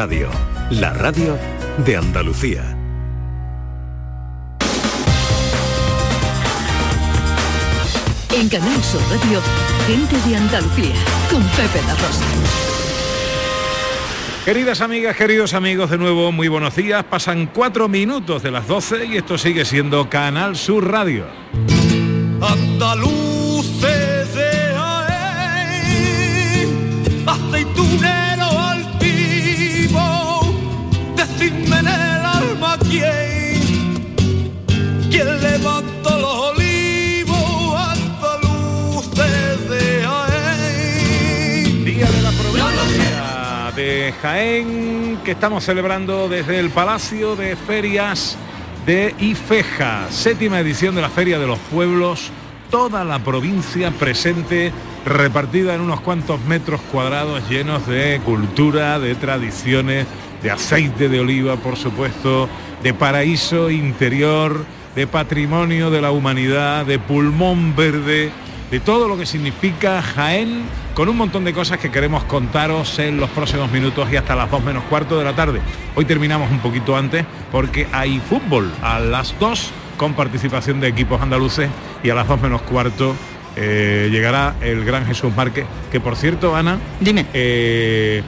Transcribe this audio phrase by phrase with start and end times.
[0.00, 0.28] Radio,
[0.70, 1.36] la radio
[1.84, 2.62] de Andalucía.
[8.32, 9.40] En Canal Sur Radio,
[9.88, 10.94] gente de Andalucía,
[11.28, 12.24] con Pepe La Rosa.
[14.44, 17.02] Queridas amigas, queridos amigos, de nuevo muy buenos días.
[17.02, 21.24] Pasan cuatro minutos de las 12 y esto sigue siendo Canal Sur Radio.
[44.12, 48.36] Jaén que estamos celebrando desde el Palacio de Ferias
[48.86, 52.30] de Ifeja, séptima edición de la Feria de los Pueblos,
[52.70, 54.72] toda la provincia presente,
[55.04, 60.06] repartida en unos cuantos metros cuadrados llenos de cultura, de tradiciones,
[60.42, 62.48] de aceite de oliva, por supuesto,
[62.82, 68.30] de paraíso interior, de patrimonio de la humanidad, de pulmón verde,
[68.70, 70.62] de todo lo que significa Jaén,
[70.94, 74.50] con un montón de cosas que queremos contaros en los próximos minutos y hasta las
[74.50, 75.60] 2 menos cuarto de la tarde.
[75.94, 81.20] Hoy terminamos un poquito antes porque hay fútbol a las 2 con participación de equipos
[81.22, 81.68] andaluces
[82.02, 83.14] y a las 2 menos cuarto
[83.56, 87.26] eh, llegará el gran Jesús Márquez, que por cierto, Ana, Dime.
[87.32, 88.22] eh,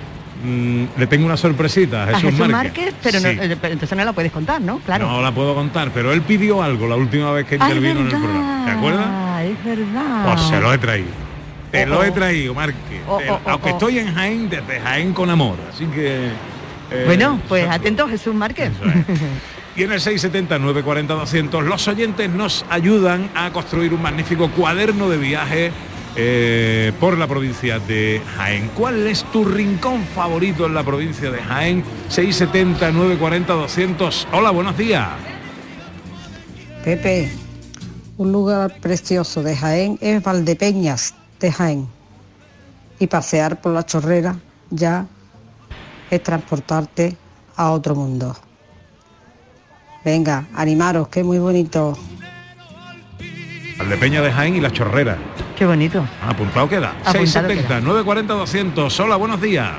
[0.45, 2.53] mm, le tengo una sorpresita a A Jesús, Jesús Márquez.
[2.87, 3.37] Márquez, pero, no- Sí.
[3.41, 4.79] eh, entonces no la puedes contar, ¿no?
[4.79, 5.07] Claro.
[5.07, 8.07] No la puedo contar, pero él pidió algo la última vez que Ah, intervino en
[8.07, 8.63] el programa.
[8.65, 9.07] ¿Te acuerdas?
[9.43, 10.35] Es verdad.
[10.35, 11.09] Pues se lo he traído.
[11.71, 12.13] Te Oh, lo he oh.
[12.13, 13.01] traído, Márquez.
[13.07, 13.73] Oh, oh, oh, Aunque oh.
[13.73, 15.57] estoy en Jaén, desde Jaén con amor.
[15.73, 16.31] Así que...
[16.91, 17.81] eh, Bueno, pues exacto.
[17.83, 18.73] atento Jesús Márquez.
[18.73, 18.95] Eso es.
[19.77, 25.71] Y en el 670-940-200 los oyentes nos ayudan a construir un magnífico cuaderno de viaje
[26.17, 28.69] eh, por la provincia de Jaén.
[28.75, 31.85] ¿Cuál es tu rincón favorito en la provincia de Jaén?
[32.11, 34.27] 670-940-200.
[34.33, 35.07] Hola, buenos días.
[36.85, 37.31] Pepe,
[38.21, 41.89] un lugar precioso de Jaén es Valdepeñas de Jaén.
[42.99, 44.37] Y pasear por la chorrera
[44.69, 45.07] ya
[46.11, 47.17] es transportarte
[47.57, 48.37] a otro mundo.
[50.05, 51.97] Venga, animaros, que es muy bonito.
[53.79, 55.17] Valdepeña de Jaén y La Chorrera.
[55.57, 56.07] Qué bonito.
[56.23, 56.91] Ah, Apuntado queda.
[56.91, 59.01] Apuntado 670 940 200.
[59.01, 59.71] Hola, buenos días.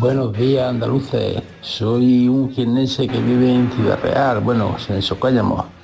[0.00, 1.42] Buenos días, andaluces.
[1.60, 5.75] Soy un jienense que vive en Ciudad Real, bueno, en Socállamo.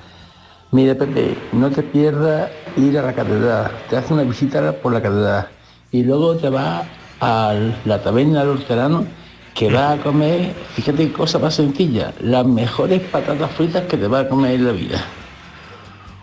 [0.72, 3.71] Mire, Pepe, no te pierdas ir a la catedral.
[3.91, 5.49] Te hace una visita por la catedral.
[5.91, 6.87] Y luego te vas
[7.21, 9.05] a la taberna del hortelano
[9.55, 14.06] que vas a comer, fíjate qué cosa más sencilla, las mejores patatas fritas que te
[14.06, 15.05] vas a comer en la vida.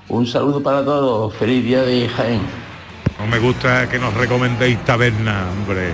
[0.07, 1.31] Un saludo para todos.
[1.35, 2.41] Feliz día de Jaén.
[3.19, 5.91] No me gusta que nos recomendéis taberna, hombre.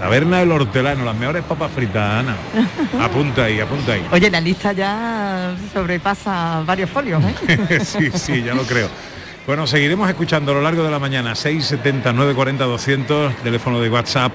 [0.00, 2.34] Taberna del hortelano, las mejores papas fritas, Ana.
[3.04, 4.06] Apunta ahí, apunta ahí.
[4.10, 7.80] Oye, la lista ya sobrepasa varios folios, ¿eh?
[7.84, 8.88] sí, sí, ya lo creo.
[9.46, 14.32] Bueno, seguiremos escuchando a lo largo de la mañana 670 940 200, teléfono de WhatsApp.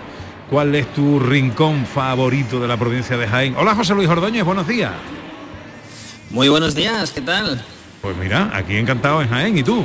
[0.51, 3.55] ¿Cuál es tu rincón favorito de la provincia de Jaén?
[3.57, 4.91] Hola, José Luis Ordóñez, buenos días.
[6.29, 7.59] Muy buenos días, ¿qué tal?
[8.03, 9.83] Pues mira, aquí encantado en Jaén, ¿y tú?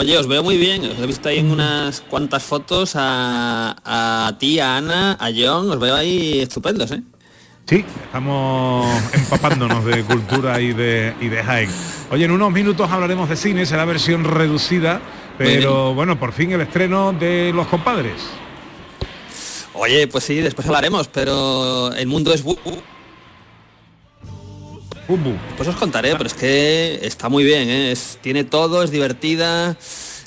[0.00, 4.38] Oye, os veo muy bien, os he visto ahí en unas cuantas fotos a, a
[4.38, 7.02] ti, a Ana, a John, os veo ahí estupendos, ¿eh?
[7.66, 11.70] Sí, estamos empapándonos de cultura y de, y de Jaén.
[12.10, 15.02] Oye, en unos minutos hablaremos de cine, será versión reducida,
[15.36, 18.22] pero bueno, por fin el estreno de Los Compadres.
[19.74, 22.42] Oye, pues sí, después hablaremos, pero el mundo es...
[25.56, 27.92] Pues os contaré, pero es que está muy bien, ¿eh?
[27.92, 29.76] Es- tiene todo, es divertida,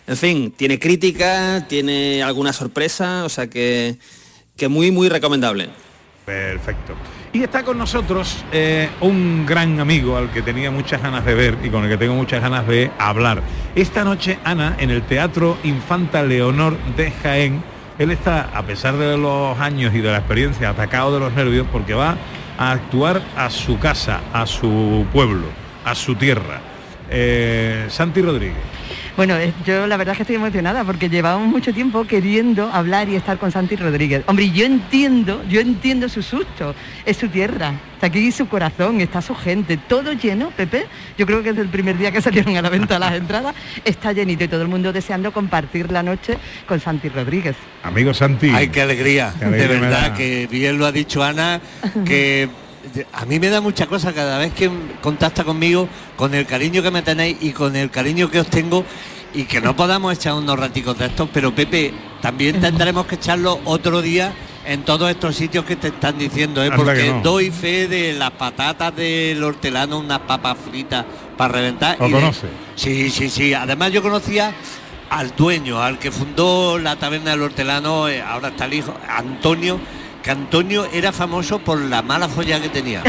[0.08, 3.96] en fin, tiene crítica, tiene alguna sorpresa, o sea que,
[4.58, 5.70] que muy, muy recomendable.
[6.26, 6.94] Perfecto.
[7.34, 11.58] Y está con nosotros eh, un gran amigo al que tenía muchas ganas de ver
[11.64, 13.42] y con el que tengo muchas ganas de hablar.
[13.76, 17.64] Esta noche, Ana, en el Teatro Infanta Leonor de Jaén,
[17.98, 21.66] él está, a pesar de los años y de la experiencia, atacado de los nervios
[21.72, 22.18] porque va
[22.63, 25.48] a actuar a su casa, a su pueblo,
[25.83, 26.62] a su tierra.
[27.10, 28.63] Eh, Santi Rodríguez.
[29.15, 33.10] Bueno, eh, yo la verdad es que estoy emocionada porque llevamos mucho tiempo queriendo hablar
[33.10, 34.24] y estar con Santi Rodríguez.
[34.25, 36.74] Hombre, yo entiendo, yo entiendo su susto,
[37.06, 40.88] es su tierra, está aquí su corazón, está su gente, todo lleno, Pepe.
[41.15, 43.54] Yo creo que desde el primer día que salieron a la venta las entradas,
[43.86, 46.38] está llenito y todo el mundo deseando compartir la noche
[46.68, 47.56] con Santi Rodríguez.
[47.83, 48.50] Amigo Santi.
[48.50, 50.13] Ay, qué alegría, Qué alegría de verdad, da.
[50.16, 51.62] que bien lo ha dicho Ana,
[52.04, 52.50] que
[53.13, 54.69] a mí me da mucha cosa cada vez que
[55.01, 58.83] contacta conmigo, con el cariño que me tenéis y con el cariño que os tengo,
[59.33, 63.59] y que no podamos echar unos raticos de estos, pero Pepe, también tendremos que echarlo
[63.65, 64.33] otro día
[64.65, 66.71] en todos estos sitios que te están diciendo, ¿eh?
[66.75, 67.21] Porque no.
[67.21, 71.97] doy fe de las patatas del hortelano, unas papas fritas para reventar.
[72.00, 72.47] ¿Lo y de- conoce?
[72.75, 73.53] Sí, sí, sí.
[73.53, 74.53] Además yo conocía
[75.09, 79.80] al dueño, al que fundó la taberna del hortelano, eh, ahora está el hijo, Antonio,
[80.24, 83.04] que Antonio era famoso por la mala folla que tenía.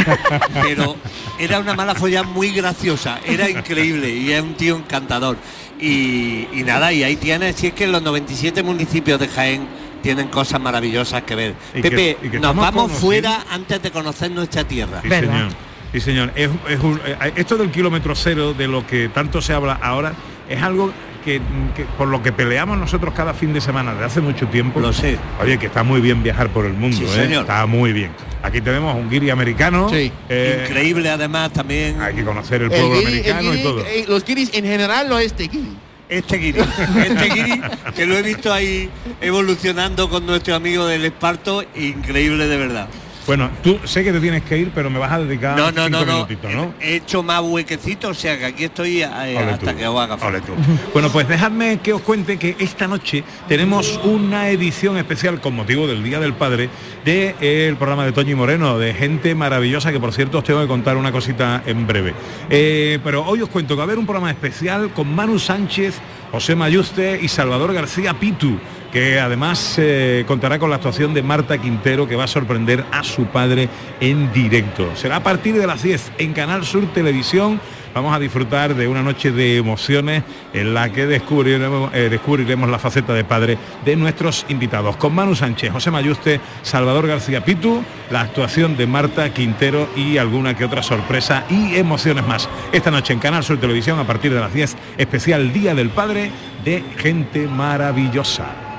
[0.62, 0.96] Pero
[1.38, 5.36] era una mala folla muy graciosa, era increíble y es un tío encantador.
[5.80, 9.66] Y, y nada, y ahí tienes, si es que los 97 municipios de Jaén
[10.02, 11.54] tienen cosas maravillosas que ver.
[11.74, 15.00] Y Pepe, que nos vamos fuera antes de conocer nuestra tierra.
[15.02, 15.48] Sí, señor.
[15.92, 16.32] Sí, señor.
[16.34, 20.12] Es, es un- eh, esto del kilómetro cero, de lo que tanto se habla ahora,
[20.48, 20.92] es algo
[21.24, 21.40] que,
[21.74, 24.78] que por lo que peleamos nosotros cada fin de semana desde hace mucho tiempo.
[24.80, 25.18] Lo sé.
[25.40, 27.08] Oye, que está muy bien viajar por el mundo, Sí, ¿eh?
[27.24, 27.42] señor.
[27.42, 28.10] Está muy bien.
[28.42, 29.88] Aquí tenemos un guiri americano.
[29.88, 30.12] Sí.
[30.28, 32.00] eh, Increíble además también.
[32.00, 33.80] Hay que conocer el El pueblo el americano y todo.
[33.86, 35.76] eh, los guiris en general no es este guiri.
[36.06, 37.60] Este guiri, este guiri,
[37.96, 38.90] que lo he visto ahí
[39.22, 42.88] evolucionando con nuestro amigo del Esparto, increíble de verdad.
[43.26, 45.84] Bueno, tú sé que te tienes que ir, pero me vas a dedicar No, no,
[45.86, 46.12] cinco no, no.
[46.14, 46.74] minutitos, ¿no?
[46.80, 50.18] He hecho más huequecito, o sea que aquí estoy eh, hasta tú, que os haga
[50.18, 50.40] falta.
[50.40, 50.52] tú.
[50.92, 55.86] Bueno, pues dejadme que os cuente que esta noche tenemos una edición especial con motivo
[55.86, 56.68] del Día del Padre
[57.04, 60.96] del programa de Toñi Moreno, de gente maravillosa, que por cierto os tengo que contar
[60.96, 62.14] una cosita en breve.
[62.50, 65.94] Eh, pero hoy os cuento que va a haber un programa especial con Manu Sánchez,
[66.30, 68.58] José Mayuste y Salvador García Pitu
[68.94, 73.02] que además eh, contará con la actuación de Marta Quintero, que va a sorprender a
[73.02, 73.68] su padre
[73.98, 74.94] en directo.
[74.94, 77.60] Será a partir de las 10 en Canal Sur Televisión.
[77.92, 82.78] Vamos a disfrutar de una noche de emociones en la que descubriremos, eh, descubriremos la
[82.78, 84.96] faceta de padre de nuestros invitados.
[84.96, 87.82] Con Manu Sánchez, José Mayuste, Salvador García Pitu,
[88.12, 92.48] la actuación de Marta Quintero y alguna que otra sorpresa y emociones más.
[92.70, 96.30] Esta noche en Canal Sur Televisión a partir de las 10, especial Día del Padre
[96.64, 98.73] de Gente Maravillosa.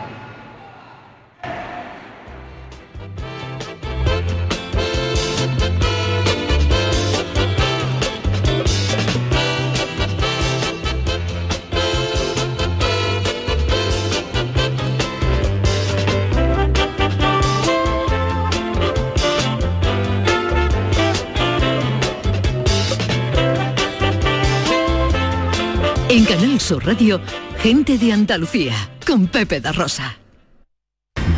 [26.15, 27.19] En Canal Sur Radio,
[27.57, 28.73] gente de Andalucía,
[29.05, 30.17] con Pepe da Rosa.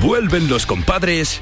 [0.01, 1.41] Vuelven los compadres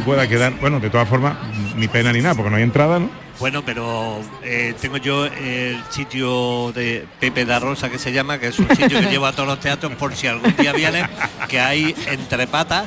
[0.00, 0.58] Me pueda quedar.
[0.60, 1.36] Bueno, de todas formas,
[1.76, 3.10] ni pena ni nada, porque no hay entrada, ¿no?
[3.38, 8.48] Bueno, pero eh, tengo yo el sitio de Pepe da Rosa que se llama, que
[8.48, 11.06] es un sitio que llevo a todos los teatros por si algún día viene,
[11.48, 12.84] que hay entre patas,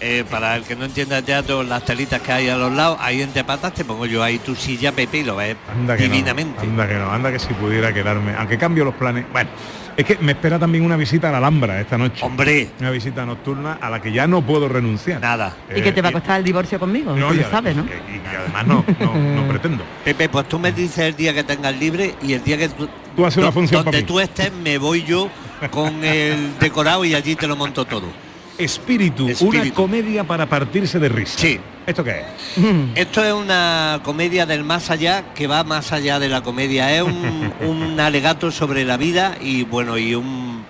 [0.00, 3.22] eh, para el que no entienda teatro, las telitas que hay a los lados, ahí
[3.22, 6.64] entre patas te pongo yo ahí tu silla, Pepe, y lo ves Anda que divinamente.
[6.66, 9.24] no, anda que no, anda que si pudiera quedarme, aunque cambio los planes.
[9.32, 9.48] Bueno,
[9.96, 12.22] es que me espera también una visita a la Alhambra esta noche.
[12.22, 12.68] Hombre.
[12.80, 15.22] Una visita nocturna a la que ya no puedo renunciar.
[15.22, 15.56] Nada.
[15.74, 17.16] ¿Y qué te va a costar el divorcio conmigo?
[17.16, 17.84] No, ya- sabes, ¿no?
[17.84, 19.82] Y, y además no, no, no pretendo.
[20.04, 22.86] Pepe, pues tú me dices el día que tengas libre y el día que tú,
[23.16, 24.06] Tú haces una función donde para mí.
[24.06, 25.30] tú estés me voy yo
[25.70, 28.04] con el decorado y allí te lo monto todo.
[28.58, 31.38] Espíritu, una comedia para partirse de risa.
[31.38, 31.60] Sí.
[31.86, 32.64] ¿Esto qué es?
[32.96, 36.94] Esto es una comedia del más allá que va más allá de la comedia.
[36.96, 40.64] Es un, un alegato sobre la vida y bueno y un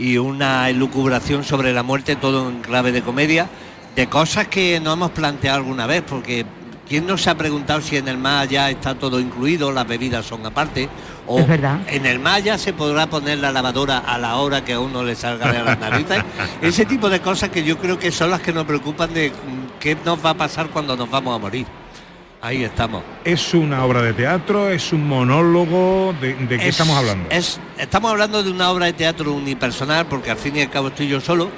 [0.00, 3.48] y una elucubración sobre la muerte, todo en clave de comedia,
[3.94, 6.46] de cosas que no hemos planteado alguna vez, porque
[6.90, 10.26] ¿quién no se ha preguntado si en el más allá está todo incluido, las bebidas
[10.26, 10.88] son aparte?
[11.28, 11.78] O Es verdad.
[11.86, 15.04] en el más allá se podrá poner la lavadora a la hora que a uno
[15.04, 16.20] le salga de las narices.
[16.60, 19.78] Ese tipo de cosas que yo creo que son las que nos preocupan de mm,
[19.78, 21.64] qué nos va a pasar cuando nos vamos a morir.
[22.42, 23.02] Ahí estamos.
[23.22, 24.70] ¿Es una obra de teatro?
[24.70, 26.14] ¿Es un monólogo?
[26.22, 27.28] ¿De, de qué Es- estamos hablando?
[27.30, 30.88] es- estamos hablando de una obra de teatro unipersonal porque al fin y al cabo
[30.88, 31.50] estoy yo solo,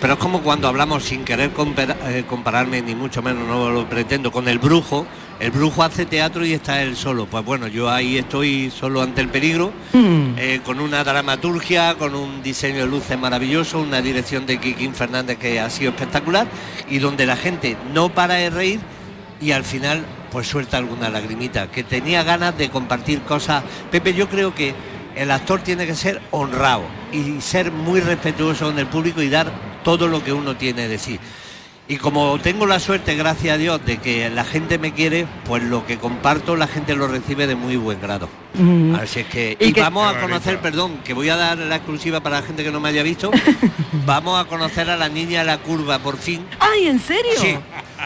[0.00, 3.88] pero es como cuando hablamos sin querer compara- eh, compararme, ni mucho menos no lo
[3.88, 5.08] pretendo, con el brujo.
[5.40, 7.26] El brujo hace teatro y está él solo.
[7.26, 12.44] Pues bueno, yo ahí estoy solo ante el peligro, eh, con una dramaturgia, con un
[12.44, 16.46] diseño de luces maravilloso, una dirección de Kikín Fernández que ha sido espectacular
[16.88, 18.80] y donde la gente no para de reír
[19.40, 23.62] y al final pues suelta alguna lagrimita, que tenía ganas de compartir cosas.
[23.90, 24.74] Pepe, yo creo que
[25.14, 29.50] el actor tiene que ser honrado y ser muy respetuoso con el público y dar
[29.82, 31.18] todo lo que uno tiene de sí.
[31.90, 35.62] Y como tengo la suerte, gracias a Dios, de que la gente me quiere, pues
[35.62, 38.28] lo que comparto la gente lo recibe de muy buen grado.
[38.54, 38.94] Mm.
[38.96, 39.56] Así es que...
[39.58, 42.46] Y Y, que- vamos a conocer, perdón, que voy a dar la exclusiva para la
[42.46, 43.30] gente que no me haya visto,
[44.04, 46.44] vamos a conocer a la niña de la curva, por fin.
[46.60, 47.32] ¡Ay, en serio!
[47.40, 47.56] Sí,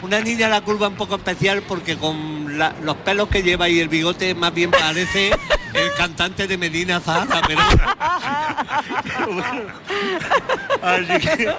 [0.01, 3.67] una niña de la curva un poco especial porque con la- los pelos que lleva
[3.67, 5.31] y el bigote más bien parece
[5.73, 7.61] el cantante de Medina Zahara, pero...
[10.81, 11.55] Así que-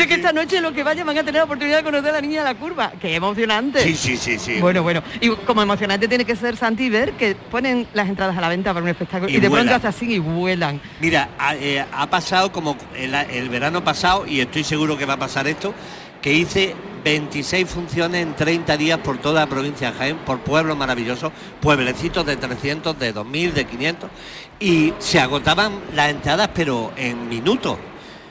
[0.00, 2.14] Es que esta noche los que vayan van a tener la oportunidad de conocer a
[2.14, 2.92] la niña de la curva.
[3.00, 3.82] ¡Qué emocionante!
[3.82, 4.58] Sí, sí, sí, sí.
[4.60, 5.02] Bueno, bueno.
[5.20, 8.72] Y como emocionante tiene que ser Santi ver que ponen las entradas a la venta
[8.74, 10.80] para un espectáculo y, Y de pronto así y vuelan.
[11.00, 15.14] Mira, ha, eh, ha pasado como el, el verano pasado, y estoy seguro que va
[15.14, 15.72] a pasar esto,
[16.20, 16.74] que hice
[17.06, 22.26] 26 funciones en 30 días por toda la provincia de Jaén, por pueblos maravillosos, pueblecitos
[22.26, 24.10] de 300, de 2000, de 500,
[24.58, 27.78] y se agotaban las entradas, pero en minutos.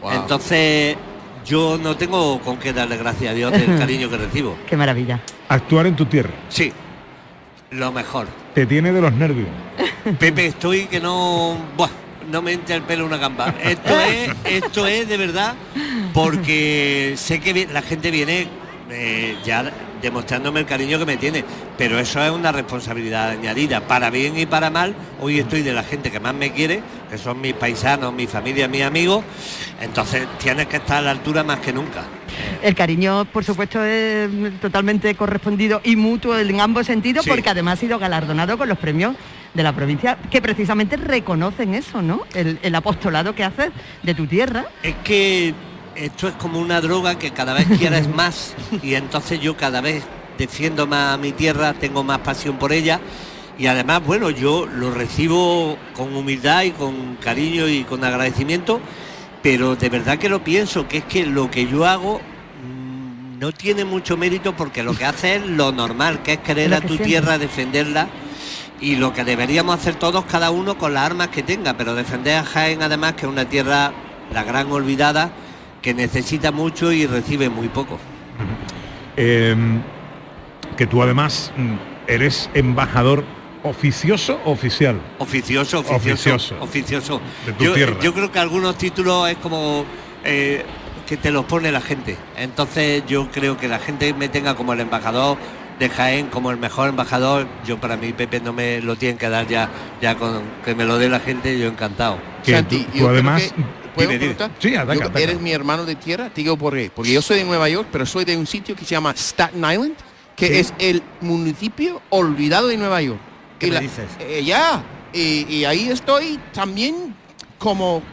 [0.01, 0.11] Wow.
[0.11, 0.97] Entonces,
[1.45, 4.57] yo no tengo con qué darle gracias a Dios del cariño que recibo.
[4.67, 5.21] ¡Qué maravilla!
[5.47, 6.31] Actuar en tu tierra.
[6.49, 6.73] Sí,
[7.71, 8.27] lo mejor.
[8.53, 9.47] Te tiene de los nervios.
[10.19, 11.57] Pepe, estoy que no.
[11.77, 11.91] Buah,
[12.29, 13.55] no me entra el pelo una gamba.
[13.63, 15.55] Esto es, esto es de verdad,
[16.13, 21.43] porque sé que la gente viene eh, ya demostrándome el cariño que me tiene,
[21.77, 24.93] pero eso es una responsabilidad añadida, para bien y para mal.
[25.19, 28.67] Hoy estoy de la gente que más me quiere, que son mis paisanos, mi familia,
[28.67, 29.23] mis amigos.
[29.81, 32.03] Entonces tienes que estar a la altura más que nunca.
[32.61, 37.29] El cariño, por supuesto, es totalmente correspondido y mutuo en ambos sentidos, Sí.
[37.29, 39.15] porque además ha sido galardonado con los premios
[39.53, 42.23] de la provincia, que precisamente reconocen eso, ¿no?
[42.33, 43.71] El, el apostolado que haces
[44.03, 44.65] de tu tierra.
[44.83, 45.53] Es que
[45.95, 50.03] esto es como una droga que cada vez quieres más y entonces yo cada vez
[50.37, 52.99] defiendo más a mi tierra, tengo más pasión por ella
[53.57, 58.81] y además, bueno, yo lo recibo con humildad y con cariño y con agradecimiento,
[59.41, 63.53] pero de verdad que lo pienso, que es que lo que yo hago mm, no
[63.53, 66.97] tiene mucho mérito porque lo que hace es lo normal, que es querer a tu
[66.97, 68.09] tierra, defenderla
[68.81, 72.39] y lo que deberíamos hacer todos, cada uno con las armas que tenga, pero defender
[72.39, 73.93] a Jaén además, que es una tierra,
[74.33, 75.31] la gran olvidada,
[75.85, 77.99] que necesita mucho y recibe muy poco.
[79.17, 79.55] Eh,
[80.75, 81.75] que tú además mm,
[82.07, 83.23] eres embajador
[83.61, 84.99] oficioso o oficial.
[85.19, 86.55] Oficioso, oficioso, Oficioso.
[86.59, 87.21] oficioso.
[87.45, 87.97] De tu yo, tierra.
[88.01, 89.85] yo creo que algunos títulos es como
[90.23, 90.65] eh,
[91.05, 92.17] que te los pone la gente.
[92.35, 95.37] Entonces yo creo que la gente me tenga como el embajador
[95.77, 97.45] de Jaén, como el mejor embajador.
[97.63, 99.69] Yo para mí Pepe no me lo tienen que dar ya,
[100.01, 102.17] ya con que me lo dé la gente, yo encantado.
[102.43, 104.11] Que Santi, tú- tú yo creo además- que- ¿Puedo?
[104.59, 105.19] Sí, ataca, Yo- ataca.
[105.19, 106.91] Eres mi hermano de tierra, te digo por qué.
[106.93, 109.59] Porque yo soy de Nueva York, pero soy de un sitio que se llama Staten
[109.59, 109.95] Island,
[110.35, 110.53] que Sí.
[110.55, 113.19] es el municipio olvidado de Nueva York.
[113.59, 114.05] ¿Qué Y me la- dices?
[114.19, 114.83] eh, ya,
[115.13, 117.15] y, y ahí estoy también
[117.57, 118.03] como,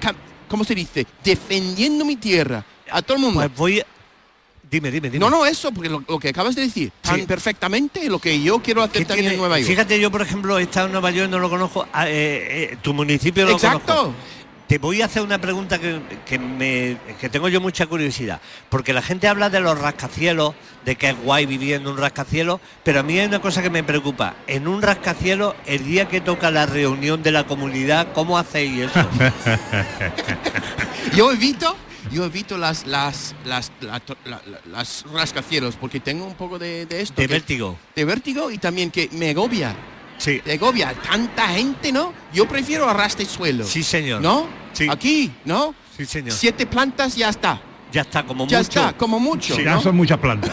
[0.48, 1.04] ¿cómo se dice?
[1.24, 3.40] Defendiendo mi tierra a todo el mundo.
[3.40, 3.82] Pues voy.
[4.70, 5.18] Dime, dime, dime.
[5.22, 7.26] no, no, eso, porque lo, lo que acabas de decir, tan Sí.
[7.26, 9.34] perfectamente lo que yo quiero hacer ¿Qué también tiene?
[9.34, 9.68] en Nueva York.
[9.68, 12.76] Fíjate, yo por ejemplo he estado en Nueva York, no lo conozco, ah, eh, eh,
[12.80, 13.80] tu municipio lo Exacto.
[13.94, 14.14] conozco.
[14.72, 18.94] Te voy a hacer una pregunta que, que me, que tengo yo mucha curiosidad, porque
[18.94, 20.54] la gente habla de los rascacielos,
[20.86, 23.68] de que es guay vivir en un rascacielos, pero a mí hay una cosa que
[23.68, 24.34] me preocupa.
[24.46, 29.06] En un rascacielos, el día que toca la reunión de la comunidad, ¿cómo hacéis eso?
[31.14, 31.76] Yo evito,
[32.10, 36.86] yo evito las las las la- la- la- las rascacielos porque tengo un poco de,
[36.86, 37.20] de esto.
[37.20, 37.78] De que- vértigo.
[37.94, 39.76] de vértigo y también que me agobia.
[40.16, 40.40] Sí.
[40.46, 40.94] Me agobia.
[40.94, 42.14] Tanta gente, ¿no?
[42.32, 43.66] Yo prefiero arrastre suelo.
[43.66, 44.22] Sí, señor.
[44.22, 44.61] ¿No?
[44.72, 44.86] Sí.
[44.90, 45.74] Aquí, ¿no?
[45.96, 46.32] Sí, señor.
[46.32, 47.60] Siete plantas ya está.
[47.92, 48.68] Ya está, como Ya mucho.
[48.80, 49.58] está, como mucho.
[49.60, 49.80] Ya ¿no?
[49.80, 50.50] son muchas plantas.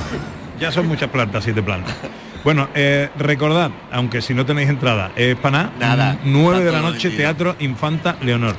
[0.59, 1.95] Ya son muchas plantas, siete plantas.
[2.43, 7.09] Bueno, eh, recordad, aunque si no tenéis entrada, es para Nada, 9 de la noche.
[7.11, 8.55] Teatro Infanta Leonor.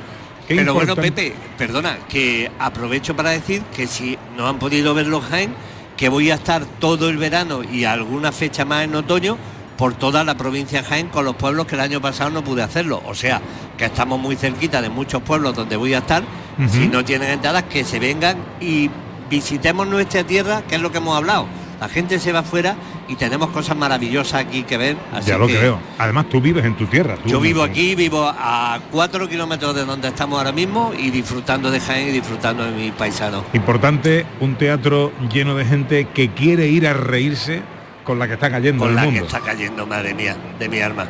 [0.47, 5.07] Qué Pero bueno, Pepe, perdona, que aprovecho para decir que si no han podido ver
[5.07, 5.53] los Jaén,
[5.95, 9.37] que voy a estar todo el verano y alguna fecha más en otoño
[9.81, 12.61] por toda la provincia de Jaén con los pueblos que el año pasado no pude
[12.61, 13.01] hacerlo.
[13.07, 13.41] O sea,
[13.79, 16.21] que estamos muy cerquita de muchos pueblos donde voy a estar.
[16.69, 18.91] Si no tienen entradas, que se vengan y
[19.27, 21.47] visitemos nuestra tierra, que es lo que hemos hablado.
[21.79, 22.75] La gente se va afuera
[23.07, 24.97] y tenemos cosas maravillosas aquí que ver.
[25.15, 25.79] así ya lo que creo.
[25.97, 27.15] Además, tú vives en tu tierra.
[27.15, 31.71] tú- Yo vivo aquí, vivo a cuatro kilómetros de donde estamos ahora mismo y disfrutando
[31.71, 33.45] de Jaén y disfrutando de mi paisano.
[33.53, 37.63] Importante, un teatro lleno de gente que quiere ir a reírse
[38.11, 39.19] con la que está cayendo con el la mundo.
[39.21, 41.07] que está cayendo, madre mía, de mi alma.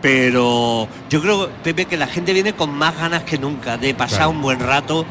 [0.00, 4.18] Pero yo creo, Pepe, que la gente viene con más ganas que nunca de pasar
[4.18, 4.30] Claro.
[4.30, 5.04] un buen rato.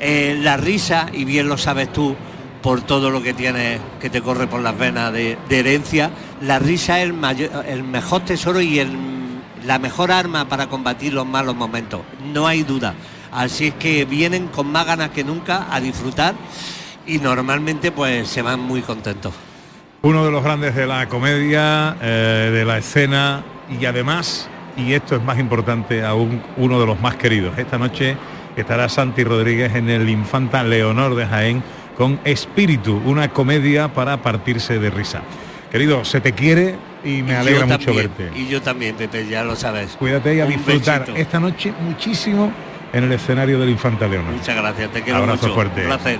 [0.00, 2.14] Eh, la risa, y bien lo sabes tú,
[2.62, 6.10] por todo lo que tienes que te corre por las venas de, de herencia,
[6.40, 8.96] la risa es el, mayor- el mejor tesoro y el-
[9.66, 12.00] la mejor arma para combatir los malos momentos.
[12.32, 12.94] No hay duda.
[13.32, 16.34] Así es que vienen con más ganas que nunca a disfrutar
[17.06, 19.34] y normalmente pues se van muy contentos.
[20.02, 23.42] Uno de los grandes de la comedia, eh, de la escena
[23.80, 27.58] y además, y esto es más importante aún, uno de los más queridos.
[27.58, 28.16] Esta noche
[28.56, 31.62] estará Santi Rodríguez en el Infanta Leonor de Jaén
[31.96, 35.22] con Espíritu, una comedia para partirse de risa.
[35.72, 38.38] Querido, se te quiere y me Y alegra mucho también, verte.
[38.38, 39.96] Y yo también, Pepe, ya lo sabes.
[39.98, 41.16] Cuídate y a Un disfrutar besito.
[41.18, 42.52] esta noche muchísimo
[42.92, 44.32] en el escenario del Infanta Leonor.
[44.34, 45.54] Muchas gracias, te quiero Abrazo mucho.
[45.54, 45.80] fuerte.
[45.80, 46.18] Un placer.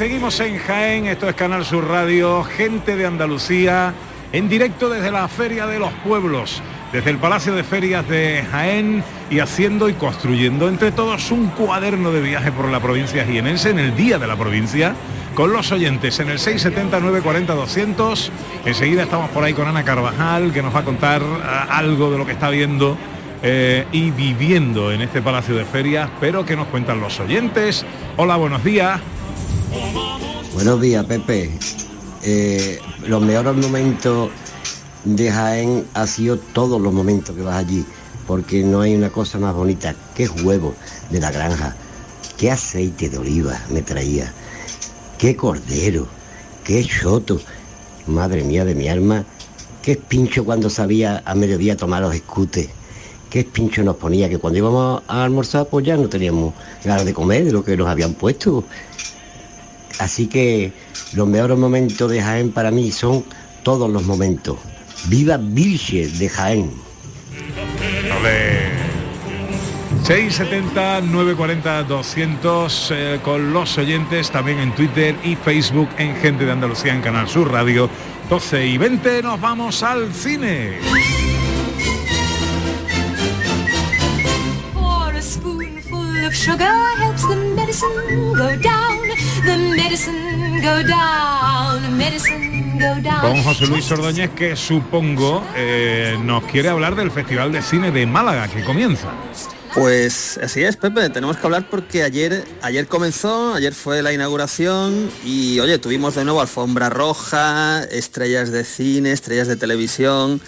[0.00, 3.92] Seguimos en Jaén, esto es Canal Sur Radio, gente de Andalucía,
[4.32, 9.04] en directo desde la Feria de los Pueblos, desde el Palacio de Ferias de Jaén
[9.28, 13.78] y haciendo y construyendo entre todos un cuaderno de viaje por la provincia jienense en
[13.78, 14.94] el Día de la Provincia,
[15.34, 18.32] con los oyentes en el 679 40 200.
[18.64, 22.16] Enseguida estamos por ahí con Ana Carvajal, que nos va a contar ah, algo de
[22.16, 22.96] lo que está viendo
[23.42, 27.84] eh, y viviendo en este Palacio de Ferias, pero que nos cuentan los oyentes.
[28.16, 28.98] Hola, buenos días.
[30.54, 31.50] Buenos días, Pepe.
[32.22, 34.30] Eh, los mejores momentos
[35.04, 37.84] de Jaén ha sido todos los momentos que vas allí,
[38.26, 40.74] porque no hay una cosa más bonita que huevo
[41.10, 41.74] de la granja,
[42.36, 44.32] qué aceite de oliva me traía,
[45.18, 46.06] qué cordero,
[46.64, 47.40] qué choto,
[48.06, 49.24] madre mía de mi alma,
[49.82, 52.68] qué pincho cuando sabía a mediodía tomar los escutes,
[53.30, 56.52] qué pincho nos ponía, que cuando íbamos a almorzar pues ya no teníamos
[56.84, 58.64] ganas de comer de lo que nos habían puesto.
[60.00, 60.72] Así que
[61.12, 63.22] los mejores momentos de Jaén para mí son
[63.62, 64.56] todos los momentos.
[65.08, 66.72] Viva Virgen de Jaén.
[68.18, 68.70] Ole.
[70.02, 76.52] 670 940 200 eh, con los oyentes también en Twitter y Facebook en Gente de
[76.52, 77.90] Andalucía en Canal Sur Radio
[78.30, 80.78] 12 y 20 nos vamos al cine.
[84.72, 88.99] For a spoonful of sugar helps the medicine go down.
[89.44, 91.96] The medicine go down.
[91.96, 93.20] Medicine go down.
[93.20, 98.06] Con José Luis Ordóñez que supongo eh, nos quiere hablar del Festival de Cine de
[98.06, 99.08] Málaga que comienza.
[99.74, 105.08] Pues así es, Pepe, tenemos que hablar porque ayer, ayer comenzó, ayer fue la inauguración
[105.24, 110.40] y oye, tuvimos de nuevo alfombra roja, estrellas de cine, estrellas de televisión.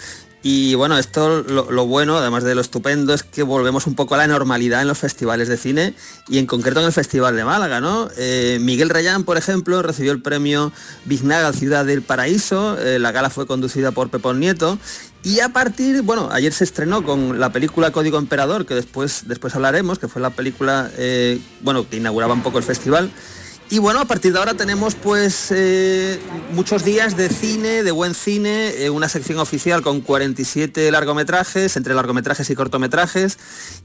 [0.45, 4.17] Y bueno, esto lo, bueno, además de lo estupendo, es que volvemos un poco a
[4.17, 5.93] la normalidad en los festivales de cine
[6.27, 8.09] y en concreto en el Festival de Málaga, ¿no?
[8.17, 10.73] Eh, Miguel Reyán, por ejemplo, recibió el premio
[11.05, 14.77] Biznaga Ciudad del Paraíso, eh, la gala fue conducida por Pepón Nieto
[15.23, 19.55] y a partir, bueno, ayer se estrenó con la película Código Emperador, que después, después
[19.55, 23.09] hablaremos, que fue la película, eh, bueno, que inauguraba un poco el festival.
[23.69, 26.19] Y bueno, a partir de ahora tenemos pues eh,
[26.53, 31.95] muchos días de cine, de buen cine, eh, una sección oficial con 47 largometrajes, entre
[31.95, 33.39] largometrajes y cortometrajes.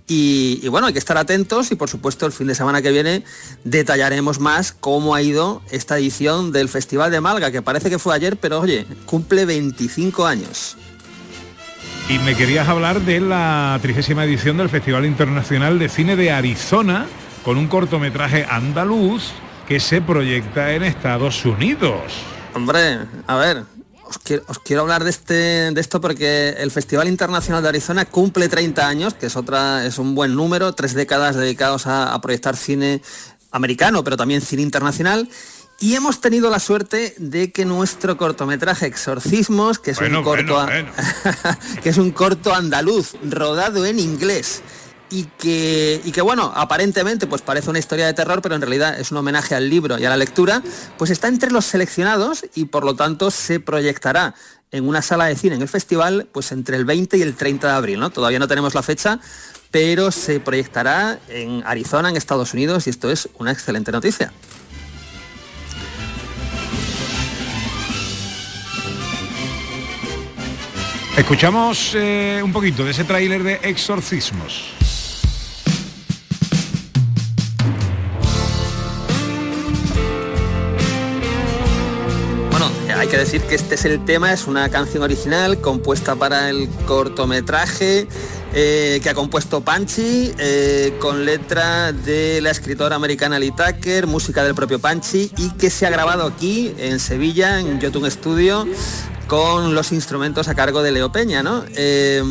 [0.07, 2.91] Y, y bueno, hay que estar atentos y por supuesto el fin de semana que
[2.91, 3.25] viene
[3.65, 8.15] detallaremos más cómo ha ido esta edición del Festival de Malga, que parece que fue
[8.15, 10.77] ayer, pero oye, cumple 25 años.
[12.11, 17.07] Y me querías hablar de la trigésima edición del Festival Internacional de Cine de Arizona
[17.45, 19.33] con un cortometraje andaluz
[19.69, 22.01] que se proyecta en Estados Unidos.
[22.55, 23.65] Hombre, a ver,
[24.03, 28.07] os quiero, os quiero hablar de, este, de esto porque el Festival Internacional de Arizona
[28.07, 32.21] cumple 30 años, que es, otra, es un buen número, tres décadas dedicados a, a
[32.23, 33.03] proyectar cine
[33.51, 35.29] americano, pero también cine internacional.
[35.81, 40.65] Y hemos tenido la suerte de que nuestro cortometraje Exorcismos, que es Bueno, un corto
[40.65, 40.91] bueno,
[41.83, 44.63] que es un corto andaluz rodado en inglés
[45.11, 48.99] y que, y que bueno, aparentemente pues parece una historia de terror, pero en realidad
[48.99, 50.63] es un homenaje al libro y a la lectura,
[50.97, 54.35] pues está entre los seleccionados y por lo tanto se proyectará
[54.71, 57.69] en una sala de cine en el festival pues entre el 20 y el 30
[57.69, 58.11] de abril, ¿no?
[58.11, 59.19] Todavía no tenemos la fecha,
[59.71, 64.33] pero se proyectará en Arizona, en Estados Unidos, y esto es una excelente noticia.
[71.17, 74.73] Escuchamos eh, un poquito de ese tráiler de Exorcismos.
[82.99, 86.69] Hay que decir que este es el tema, es una canción original compuesta para el
[86.85, 88.09] cortometraje
[88.53, 94.43] eh, que ha compuesto Panchi, eh, con letra de la escritora americana Lee Tucker, música
[94.43, 98.67] del propio Panchi y que se ha grabado aquí en Sevilla, en Yotun Studio,
[99.29, 101.63] con los instrumentos a cargo de Leo Peña, ¿no?
[101.77, 102.23] Eh,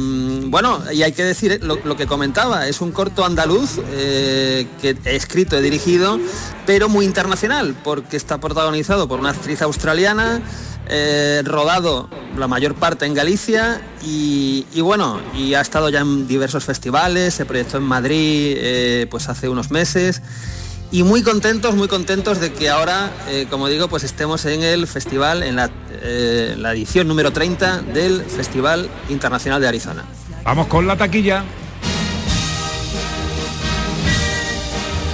[0.48, 4.98] bueno, y hay que decir lo, lo, que comentaba, es un corto andaluz eh, que
[5.06, 6.20] he escrito, he dirigido,
[6.66, 10.42] pero muy internacional, porque está protagonizado por una actriz australiana,
[10.90, 16.28] eh, rodado la mayor parte en Galicia y, y, bueno, y ha estado ya en
[16.28, 20.22] diversos festivales, se proyectó en Madrid eh, pues hace unos meses
[20.92, 24.88] y muy contentos, muy contentos de que ahora, eh, como digo, pues estemos en el
[24.88, 25.70] festival, en la,
[26.02, 30.06] eh, la, edición número 30 del Festival Internacional de Arizona.
[30.44, 31.44] Vamos con la taquilla.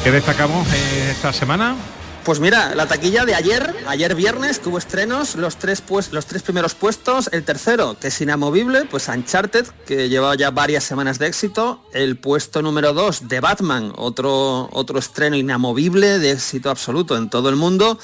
[0.04, 0.68] ¿Qué destacamos
[1.10, 1.76] esta semana?
[2.24, 6.42] Pues mira, la taquilla de ayer, ayer viernes, tuvo estrenos, los tres, pues, los tres
[6.42, 11.28] primeros puestos, el tercero, que es inamovible, pues Uncharted, que llevaba ya varias semanas de
[11.28, 17.30] éxito, el puesto número dos de Batman, otro, otro estreno inamovible, de éxito absoluto en
[17.30, 18.00] todo el mundo,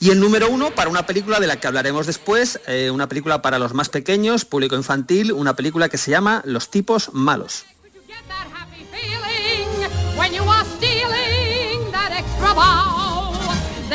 [0.00, 3.40] y el número uno para una película de la que hablaremos después, eh, una película
[3.40, 7.64] para los más pequeños, público infantil, una película que se llama Los tipos malos.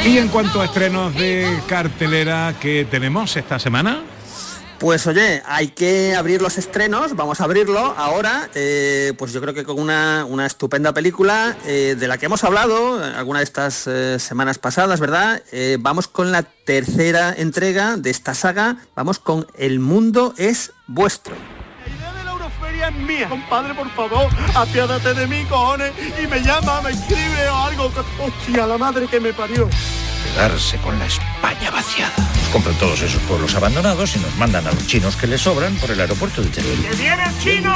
[0.08, 4.04] Y en cuanto a estrenos de cartelera que tenemos esta semana.
[4.80, 9.54] Pues oye, hay que abrir los estrenos, vamos a abrirlo ahora, eh, pues yo creo
[9.54, 13.86] que con una, una estupenda película eh, de la que hemos hablado alguna de estas
[13.86, 15.44] eh, semanas pasadas, ¿verdad?
[15.80, 21.36] Vamos con la tercera entrega de esta saga, vamos con El mundo es vuestro
[22.88, 23.30] es mía.
[23.30, 27.92] Compadre, por favor, apiádate de mí, cojones, y me llama, me escribe o algo.
[28.20, 29.70] Hostia, la madre que me parió.
[30.24, 32.14] Quedarse con la España vaciada.
[32.18, 35.76] Nos compran todos esos pueblos abandonados y nos mandan a los chinos que les sobran
[35.76, 36.82] por el aeropuerto de Teruel.
[36.82, 37.76] ¡Que viene el chino!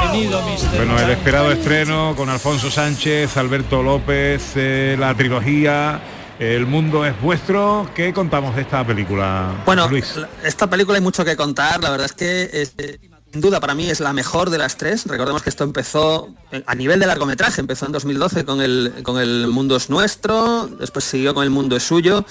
[0.76, 6.00] Bueno, el esperado estreno con Alfonso Sánchez, Alberto López, eh, la trilogía.
[6.38, 7.88] El mundo es vuestro.
[7.94, 9.62] ¿Qué contamos de esta película?
[9.64, 10.18] Bueno, Luis?
[10.42, 11.80] esta película hay mucho que contar.
[11.82, 15.06] La verdad es que es, sin duda para mí es la mejor de las tres.
[15.06, 16.34] Recordemos que esto empezó
[16.66, 21.04] a nivel de largometraje, empezó en 2012 con el, con el Mundo es Nuestro, después
[21.04, 22.24] siguió con El Mundo es Suyo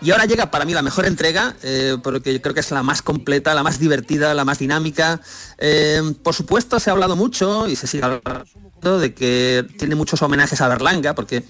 [0.00, 3.02] y ahora llega para mí la mejor entrega, eh, porque creo que es la más
[3.02, 5.20] completa, la más divertida, la más dinámica.
[5.58, 10.22] Eh, por supuesto se ha hablado mucho y se sigue hablando de que tiene muchos
[10.22, 11.44] homenajes a Berlanga, porque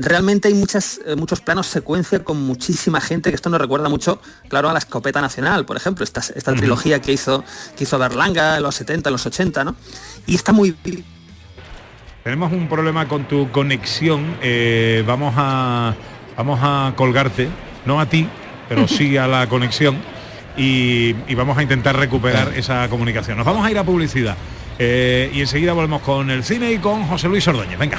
[0.00, 4.20] realmente hay muchas, eh, muchos planos secuencia con muchísima gente, que esto nos recuerda mucho,
[4.48, 7.44] claro, a la escopeta nacional, por ejemplo, esta, esta trilogía que hizo,
[7.76, 9.76] que hizo Berlanga en los 70, en los 80, ¿no?
[10.26, 10.74] Y está muy...
[12.24, 15.94] Tenemos un problema con tu conexión, eh, vamos, a,
[16.36, 17.48] vamos a colgarte,
[17.86, 18.28] no a ti,
[18.68, 19.98] pero sí a la conexión,
[20.56, 23.36] y, y vamos a intentar recuperar esa comunicación.
[23.38, 24.36] Nos vamos a ir a publicidad.
[24.82, 27.78] Eh, y enseguida volvemos con el cine y con José Luis Ordóñez.
[27.78, 27.98] Venga.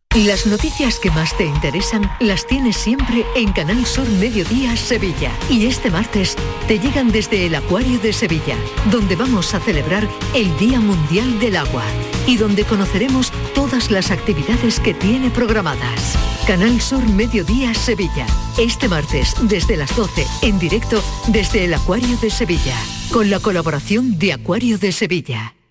[0.15, 5.31] Las noticias que más te interesan las tienes siempre en Canal Sur Mediodía Sevilla.
[5.49, 6.35] Y este martes
[6.67, 8.57] te llegan desde el Acuario de Sevilla,
[8.91, 11.85] donde vamos a celebrar el Día Mundial del Agua
[12.27, 16.17] y donde conoceremos todas las actividades que tiene programadas.
[16.45, 18.27] Canal Sur Mediodía Sevilla.
[18.57, 22.75] Este martes desde las 12 en directo desde el Acuario de Sevilla,
[23.13, 25.53] con la colaboración de Acuario de Sevilla.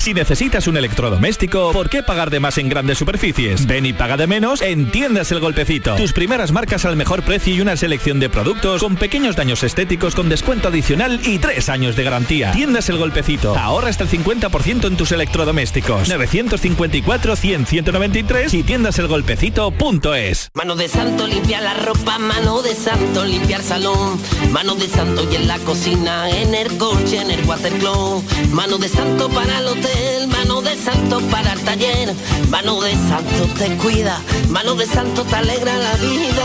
[0.00, 3.66] Si necesitas un electrodoméstico, ¿por qué pagar de más en grandes superficies?
[3.66, 5.96] Ven y paga de menos en Tiendas El Golpecito.
[5.96, 10.14] Tus primeras marcas al mejor precio y una selección de productos con pequeños daños estéticos
[10.14, 12.52] con descuento adicional y tres años de garantía.
[12.52, 13.58] Tiendas El Golpecito.
[13.58, 16.08] Ahorra hasta el 50% en tus electrodomésticos.
[16.08, 20.50] 954-100-193 y tiendaselgolpecito.es.
[20.54, 24.16] Mano de santo limpia la ropa, mano de santo limpiar salón,
[24.52, 28.88] mano de santo y en la cocina, en el coche, en el watercloak, mano de
[28.88, 29.66] santo para el
[30.28, 32.14] mano de santo para el taller,
[32.50, 36.44] mano de santo te cuida, mano de santo te alegra la vida,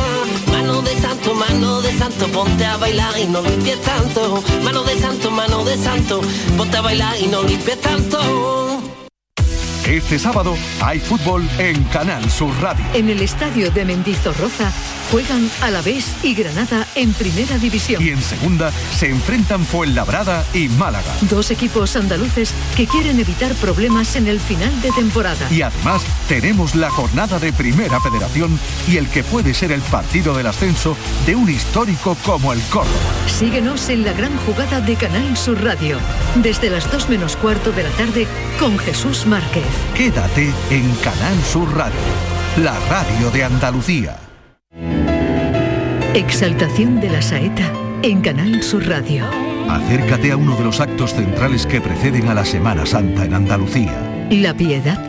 [0.51, 4.99] mano de santo, mano de santo, ponte a bailar y no limpies tanto, mano de
[4.99, 6.21] santo, mano de santo,
[6.58, 9.03] ponte a bailar y no limpies tanto.
[9.88, 12.86] Este sábado hay fútbol en Canal Sur Radio.
[12.93, 14.72] En el estadio de Mendizorroza
[15.12, 18.02] juegan Alavés y Granada en Primera División.
[18.02, 21.13] Y en segunda se enfrentan Fuenlabrada y Málaga.
[21.30, 25.48] Dos equipos andaluces que quieren evitar problemas en el final de temporada.
[25.52, 30.34] Y además tenemos la jornada de Primera Federación y el que puede ser el partido
[30.34, 32.93] del ascenso de un histórico como el Córdoba.
[33.28, 35.98] Síguenos en la gran jugada de Canal Sur Radio.
[36.36, 38.28] Desde las 2 menos cuarto de la tarde
[38.60, 39.73] con Jesús Márquez.
[39.96, 42.00] Quédate en Canal Sur Radio,
[42.58, 44.18] la radio de Andalucía.
[46.14, 49.26] Exaltación de la saeta en Canal Sur Radio.
[49.70, 54.28] Acércate a uno de los actos centrales que preceden a la Semana Santa en Andalucía.
[54.30, 55.00] La piedad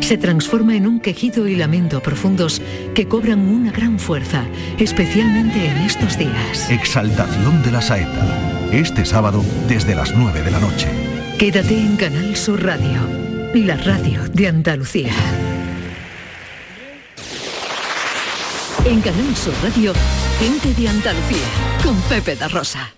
[0.00, 2.60] se transforma en un quejido y lamento profundos
[2.94, 4.44] que cobran una gran fuerza,
[4.78, 6.70] especialmente en estos días.
[6.70, 8.68] Exaltación de la saeta.
[8.70, 10.88] Este sábado desde las 9 de la noche.
[11.38, 13.00] Quédate en Canal Sur Radio,
[13.62, 15.12] la radio de Andalucía.
[18.84, 19.92] En Canal Sur Radio,
[20.40, 21.46] gente de Andalucía,
[21.84, 22.92] con Pepe da Rosa.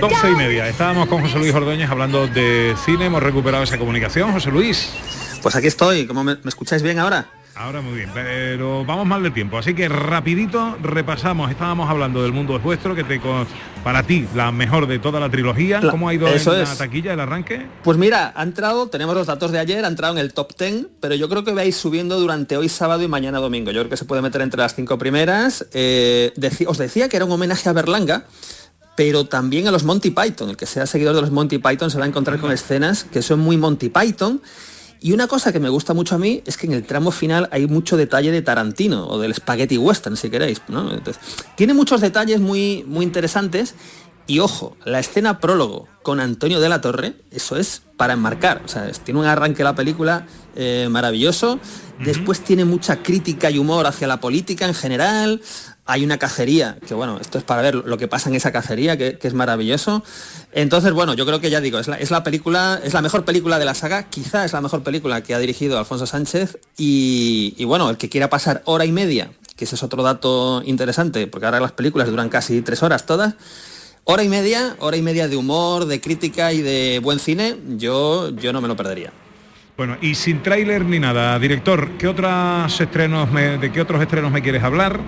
[0.00, 0.68] 12 y media.
[0.68, 3.06] Estábamos con José Luis Ordóñez hablando de cine.
[3.06, 4.32] Hemos recuperado esa comunicación.
[4.32, 4.92] José Luis.
[5.42, 7.39] Pues aquí estoy, ¿cómo me, me escucháis bien ahora?
[7.56, 11.50] Ahora muy bien, pero vamos mal de tiempo, así que rapidito repasamos.
[11.50, 13.20] Estábamos hablando del mundo es vuestro, que te
[13.84, 15.80] para ti la mejor de toda la trilogía.
[15.80, 16.78] La- ¿Cómo ha ido eso en la es.
[16.78, 17.66] taquilla el arranque?
[17.82, 20.86] Pues mira, ha entrado, tenemos los datos de ayer, ha entrado en el top 10,
[21.00, 23.70] pero yo creo que vais subiendo durante hoy sábado y mañana domingo.
[23.72, 25.66] Yo creo que se puede meter entre las cinco primeras.
[25.74, 26.32] Eh,
[26.66, 28.24] os decía que era un homenaje a Berlanga,
[28.96, 30.50] pero también a los Monty Python.
[30.50, 33.20] El que sea seguidor de los Monty Python se va a encontrar con escenas que
[33.20, 34.40] son muy Monty Python.
[35.02, 37.48] Y una cosa que me gusta mucho a mí es que en el tramo final
[37.52, 40.60] hay mucho detalle de Tarantino o del spaghetti western, si queréis.
[41.56, 43.74] tiene muchos detalles muy, muy interesantes.
[44.30, 48.62] Y ojo, la escena prólogo con Antonio de la Torre, eso es para enmarcar.
[48.64, 51.58] O sea, tiene un arranque la película eh, maravilloso.
[51.98, 55.42] Después tiene mucha crítica y humor hacia la política en general.
[55.84, 58.96] Hay una cacería, que bueno, esto es para ver lo que pasa en esa cacería,
[58.96, 60.04] que, que es maravilloso.
[60.52, 63.24] Entonces, bueno, yo creo que ya digo, es la, es la película, es la mejor
[63.24, 66.56] película de la saga, quizá es la mejor película que ha dirigido Alfonso Sánchez.
[66.78, 70.62] Y, y bueno, el que quiera pasar hora y media, que ese es otro dato
[70.64, 73.34] interesante, porque ahora las películas duran casi tres horas todas.
[74.12, 78.30] Hora y media, hora y media de humor, de crítica y de buen cine, yo,
[78.30, 79.12] yo no me lo perdería.
[79.76, 84.42] Bueno, y sin tráiler ni nada, director, ¿qué otros estrenos ¿de qué otros estrenos me
[84.42, 84.98] quieres hablar?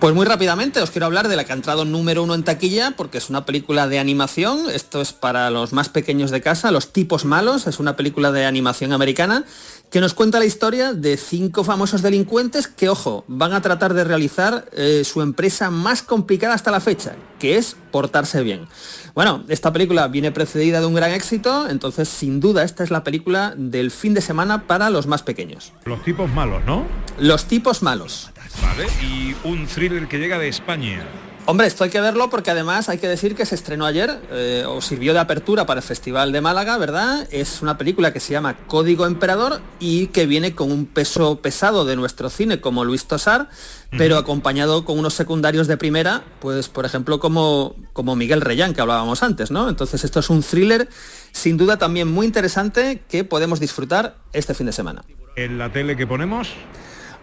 [0.00, 2.92] Pues muy rápidamente os quiero hablar de la que ha entrado número uno en taquilla
[2.96, 4.70] porque es una película de animación.
[4.72, 7.66] Esto es para los más pequeños de casa, Los tipos malos.
[7.66, 9.44] Es una película de animación americana
[9.90, 14.04] que nos cuenta la historia de cinco famosos delincuentes que, ojo, van a tratar de
[14.04, 18.68] realizar eh, su empresa más complicada hasta la fecha, que es portarse bien.
[19.14, 23.04] Bueno, esta película viene precedida de un gran éxito, entonces sin duda esta es la
[23.04, 25.72] película del fin de semana para los más pequeños.
[25.84, 26.86] Los tipos malos, ¿no?
[27.18, 28.30] Los tipos malos.
[28.62, 31.04] Vale, y un thriller que llega de España.
[31.46, 34.64] Hombre, esto hay que verlo porque además hay que decir que se estrenó ayer eh,
[34.68, 37.26] o sirvió de apertura para el Festival de Málaga, ¿verdad?
[37.32, 41.84] Es una película que se llama Código Emperador y que viene con un peso pesado
[41.84, 43.48] de nuestro cine como Luis Tosar,
[43.90, 48.82] pero acompañado con unos secundarios de primera, pues por ejemplo como, como Miguel Reyán que
[48.82, 49.68] hablábamos antes, ¿no?
[49.68, 50.88] Entonces esto es un thriller
[51.32, 55.02] sin duda también muy interesante que podemos disfrutar este fin de semana.
[55.34, 56.50] En la tele que ponemos,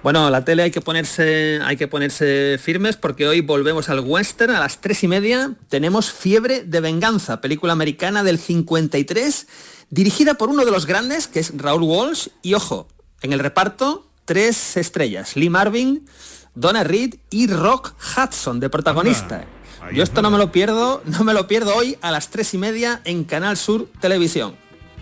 [0.03, 4.53] Bueno, la tele hay que ponerse, hay que ponerse firmes porque hoy volvemos al western
[4.53, 5.51] a las tres y media.
[5.69, 9.47] Tenemos Fiebre de Venganza, película americana del 53,
[9.89, 12.27] dirigida por uno de los grandes, que es Raúl Walsh.
[12.43, 12.87] Y ojo,
[13.21, 16.07] en el reparto, tres estrellas: Lee Marvin,
[16.53, 19.45] Donna Reed y Rock Hudson de protagonista.
[19.93, 22.57] Yo esto no me lo pierdo, no me lo pierdo hoy a las tres y
[22.57, 24.55] media en Canal Sur Televisión.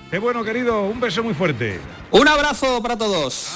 [0.10, 1.80] Qué bueno, querido, un beso muy fuerte.
[2.12, 3.50] Un abrazo para todos.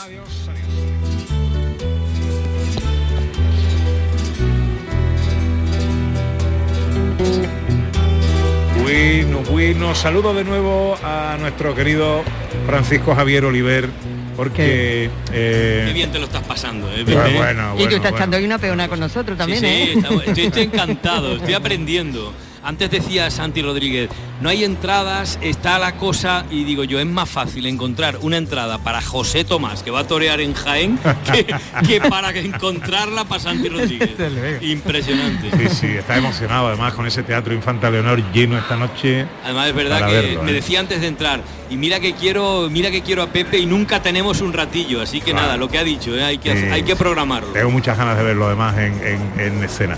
[8.82, 12.24] Bueno, bueno, saludo de nuevo a nuestro querido
[12.66, 13.90] Francisco Javier Oliver,
[14.36, 15.10] porque...
[15.32, 17.38] Qué eh, bien te lo estás pasando, ¿eh, bueno, Pepe?
[17.38, 18.18] bueno, y tú estás bueno.
[18.18, 19.90] echando hoy una peona con nosotros también, sí, ¿eh?
[19.94, 22.34] sí, estamos- estoy, estoy encantado, estoy aprendiendo.
[22.64, 24.10] Antes decía Santi Rodríguez,
[24.42, 28.78] no hay entradas, está la cosa, y digo yo, es más fácil encontrar una entrada
[28.80, 31.00] para José Tomás, que va a torear en Jaén,
[31.32, 31.46] que,
[31.88, 34.12] que para encontrarla para Santi Rodríguez.
[34.62, 35.50] Impresionante.
[35.70, 39.26] Sí, sí, está emocionado además con ese teatro Infanta Leonor lleno esta noche.
[39.44, 40.56] Además es verdad que verlo, me ¿eh?
[40.56, 44.02] decía antes de entrar, y mira que quiero, mira que quiero a Pepe y nunca
[44.02, 45.46] tenemos un ratillo, así que Claro.
[45.48, 46.24] nada, lo que ha dicho, ¿eh?
[46.24, 47.50] hay, que, Sí, hay que programarlo.
[47.54, 49.98] Tengo muchas ganas de verlo además en, en- en escena.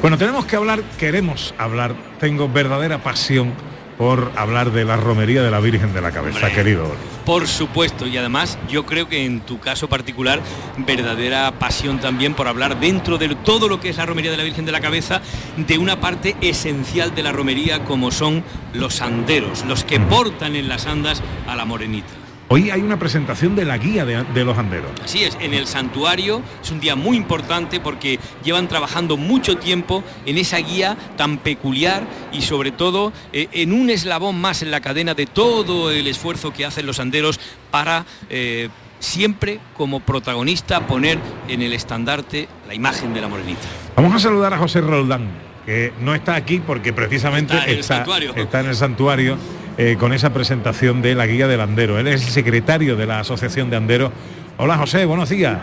[0.00, 3.52] Bueno, tenemos que hablar, queremos hablar, tengo verdadera pasión
[3.98, 6.54] por hablar de la romería de la Virgen de la Cabeza, Hombre.
[6.54, 6.92] querido.
[7.26, 10.40] Por supuesto, y además yo creo que en tu caso particular,
[10.78, 14.44] verdadera pasión también por hablar dentro de todo lo que es la romería de la
[14.44, 15.20] Virgen de la Cabeza,
[15.56, 20.68] de una parte esencial de la romería como son los anderos, los que portan en
[20.68, 22.17] las andas a la morenita.
[22.50, 24.90] Hoy hay una presentación de la guía de, de los anderos.
[25.04, 30.02] Así es, en el santuario es un día muy importante porque llevan trabajando mucho tiempo
[30.24, 34.80] en esa guía tan peculiar y sobre todo eh, en un eslabón más en la
[34.80, 37.38] cadena de todo el esfuerzo que hacen los anderos
[37.70, 43.60] para eh, siempre como protagonista poner en el estandarte la imagen de la morenita.
[43.94, 45.28] Vamos a saludar a José Roldán,
[45.66, 48.34] que no está aquí porque precisamente Está en el está, santuario.
[48.34, 49.36] está en el santuario
[49.78, 51.98] eh, con esa presentación de la guía del andero.
[51.98, 54.12] Él es el secretario de la Asociación de Anderos.
[54.58, 55.58] Hola José, buenos días.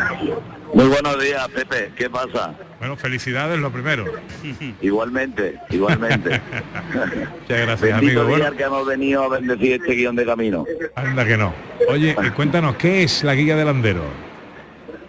[0.73, 1.91] Muy buenos días, Pepe.
[1.95, 2.54] ¿Qué pasa?
[2.80, 4.06] Bueno, felicidades lo primero.
[4.82, 6.30] Igualmente, igualmente.
[7.41, 8.25] Muchas gracias, Bendito amigo.
[8.25, 10.65] día Bueno, que hemos venido a bendecir este guion de camino.
[10.95, 11.54] anda que no.
[11.89, 14.04] Oye, eh, cuéntanos, ¿qué es la guía del andero?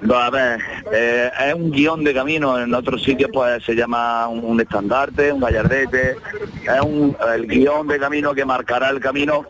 [0.06, 0.60] No, a ver,
[0.92, 2.58] eh, es un guion de camino.
[2.58, 6.16] En otros sitios pues se llama un, un estandarte, un gallardete.
[6.62, 9.44] Es un, el guion de camino que marcará el camino,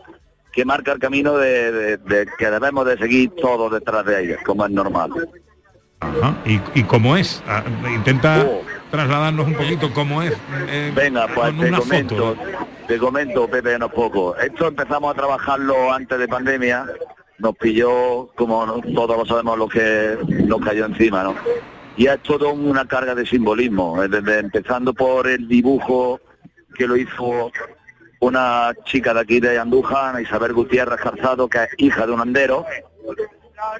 [0.51, 4.39] que marca el camino de, de- de que debemos de seguir todos detrás de ellos,
[4.45, 5.11] como es normal.
[5.99, 6.35] Ajá.
[6.45, 7.43] ¿Y, y cómo es?
[7.47, 8.45] Ah, intenta
[8.91, 10.33] trasladarnos un poquito cómo es.
[10.69, 12.37] eh, Venga, pues te comento, foto.
[12.87, 14.35] te comento, Pepe, unos poco.
[14.37, 16.85] Esto empezamos a trabajarlo antes de pandemia,
[17.39, 21.35] nos pilló, como todos lo sabemos, lo que nos cayó encima, ¿no?
[21.95, 26.19] Y es todo una carga de simbolismo, eh, desde empezando por el dibujo
[26.75, 27.51] que lo hizo
[28.19, 32.65] una chica de aquí de Andújar, Isabel Gutiérrez Calzado, que es hija de un andero.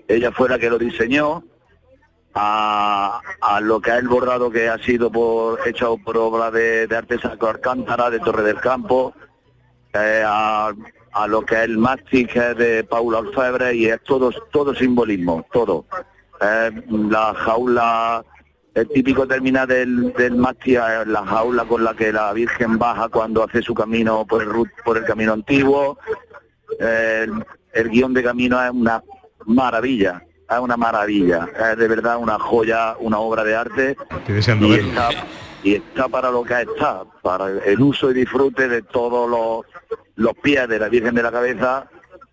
[0.07, 1.43] Ella fue la que lo diseñó,
[2.33, 6.85] a, a lo que es el bordado que ha sido por hecho por obra de,
[6.85, 9.13] de artesano Alcántara, de Torre del Campo,
[9.93, 10.71] eh, a,
[11.23, 14.73] a lo que es el mástil que es de Paula Orfebre y es todo, todo
[14.75, 15.85] simbolismo, todo.
[16.41, 16.71] Eh,
[17.09, 18.23] la jaula,
[18.75, 23.09] el típico terminal del, del mástil, es la jaula con la que la Virgen baja
[23.09, 25.97] cuando hace su camino por el, ru- por el camino antiguo.
[26.79, 29.01] Eh, el, el guion de camino es una
[29.45, 34.67] maravilla, es una maravilla, es de verdad una joya, una obra de arte Estoy deseando
[34.67, 34.89] y verlo.
[34.89, 35.09] está,
[35.63, 39.65] y está para lo que está, para el uso y disfrute de todos los,
[40.15, 41.87] los pies de la Virgen de la Cabeza,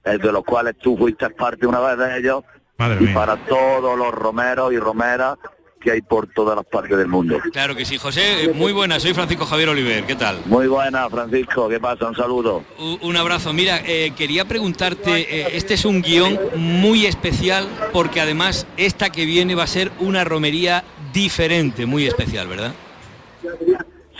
[0.04, 2.44] eh, de los cuales tú fuiste parte una vez de ellos,
[2.76, 3.14] Madre y mía.
[3.14, 5.36] para todos los romeros y romeras
[5.80, 7.38] que hay por todas las partes del mundo.
[7.52, 10.38] Claro que sí, José, eh, muy buena, soy Francisco Javier Oliver, ¿qué tal?
[10.46, 12.06] Muy buena, Francisco, ¿qué pasa?
[12.08, 12.64] Un saludo.
[12.78, 13.52] U- Un abrazo.
[13.52, 15.10] Mira, eh, quería preguntarte,
[15.42, 19.92] eh, este es un guion muy especial porque además esta que viene va a ser
[20.00, 22.72] una romería diferente, muy especial, ¿verdad?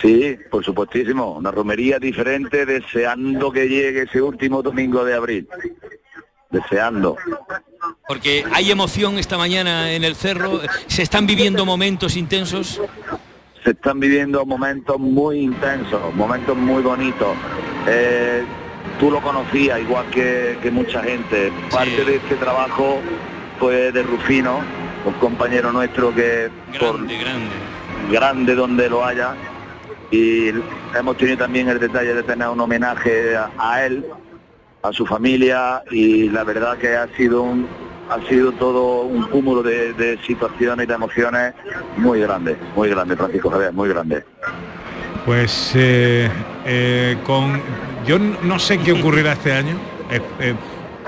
[0.01, 5.47] Sí, por supuestísimo, una romería diferente, deseando que llegue ese último domingo de abril.
[6.49, 7.17] Deseando.
[8.07, 12.81] Porque hay emoción esta mañana en el cerro, se están viviendo momentos intensos.
[13.63, 17.35] se están viviendo momentos muy intensos, momentos muy bonitos.
[17.87, 18.43] Eh,
[18.99, 21.51] tú lo conocías igual que, que mucha gente.
[21.71, 22.99] Parte de este trabajo
[23.59, 24.59] fue de Rufino,
[25.05, 27.55] un compañero nuestro que por Grande,
[28.11, 28.55] grande.
[28.55, 29.35] donde lo haya.
[30.11, 30.49] Y
[30.95, 34.05] hemos tenido también el detalle de tener un homenaje a, él,
[34.83, 37.67] a su familia, y la verdad que ha sido un,
[38.09, 41.53] ha sido todo un cúmulo de, situaciones y de emociones
[41.97, 44.23] muy grande, muy grande, Francisco Javier, muy grande.
[45.25, 46.29] Pues eh,
[46.65, 47.59] eh, con
[48.05, 49.75] yo no sé qué ocurrirá este año.
[50.11, 50.55] Eh, eh,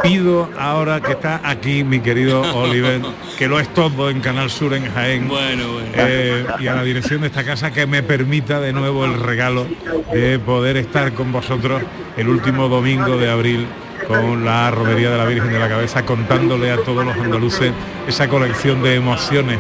[0.04, 3.02] pido ahora que está aquí mi querido Oliver,
[3.38, 5.28] que lo es todo en Canal Sur en Jaén.
[5.28, 5.88] Bueno, bueno.
[5.96, 9.68] eh, y a la dirección de esta casa que me permita de nuevo el regalo
[10.14, 11.82] de poder estar con vosotros
[12.16, 13.68] el último domingo de abril
[14.08, 17.72] con la romería de la Virgen de la Cabeza contándole a todos los andaluces
[18.08, 19.60] esa colección de emociones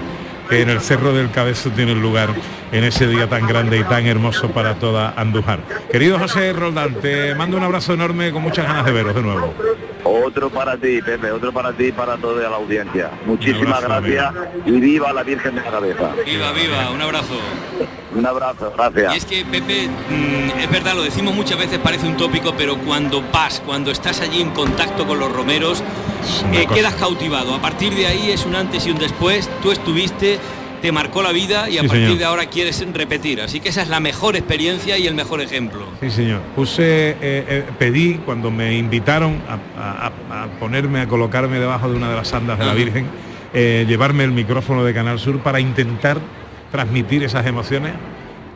[0.50, 2.30] que en el Cerro del Cabezo tiene lugar
[2.72, 5.60] en ese día tan grande y tan hermoso para toda Andújar.
[5.92, 9.54] Querido José Roldán, te mando un abrazo enorme con muchas ganas de veros de nuevo.
[10.04, 13.12] Otro para ti, Pepe, otro para ti y para toda la audiencia.
[13.26, 14.34] Muchísimas abrazo, gracias
[14.66, 16.12] y viva la Virgen de la Cabeza.
[16.26, 17.40] Viva, viva, un abrazo.
[18.16, 19.14] Un abrazo, gracias.
[19.14, 22.78] Y es que, Pepe, mm, es verdad, lo decimos muchas veces, parece un tópico, pero
[22.78, 25.84] cuando vas, cuando estás allí en contacto con los romeros,
[26.54, 27.54] eh, quedas cautivado.
[27.54, 29.50] A partir de ahí es un antes y un después.
[29.62, 30.40] Tú estuviste,
[30.88, 32.18] te marcó la vida y a partir señor.
[32.18, 33.42] de ahora quieres repetir.
[33.42, 35.86] Así que esa es la mejor experiencia y el mejor ejemplo.
[36.00, 36.40] Sí, señor.
[36.56, 41.90] Puse, eh, eh, pedí cuando me invitaron a, a- a- a ponerme, a colocarme debajo
[41.90, 42.74] de una de las andas de la.
[42.74, 43.06] Virgen,
[43.54, 46.20] eh, llevarme el micrófono de Canal Sur para intentar
[46.72, 47.92] transmitir esas emociones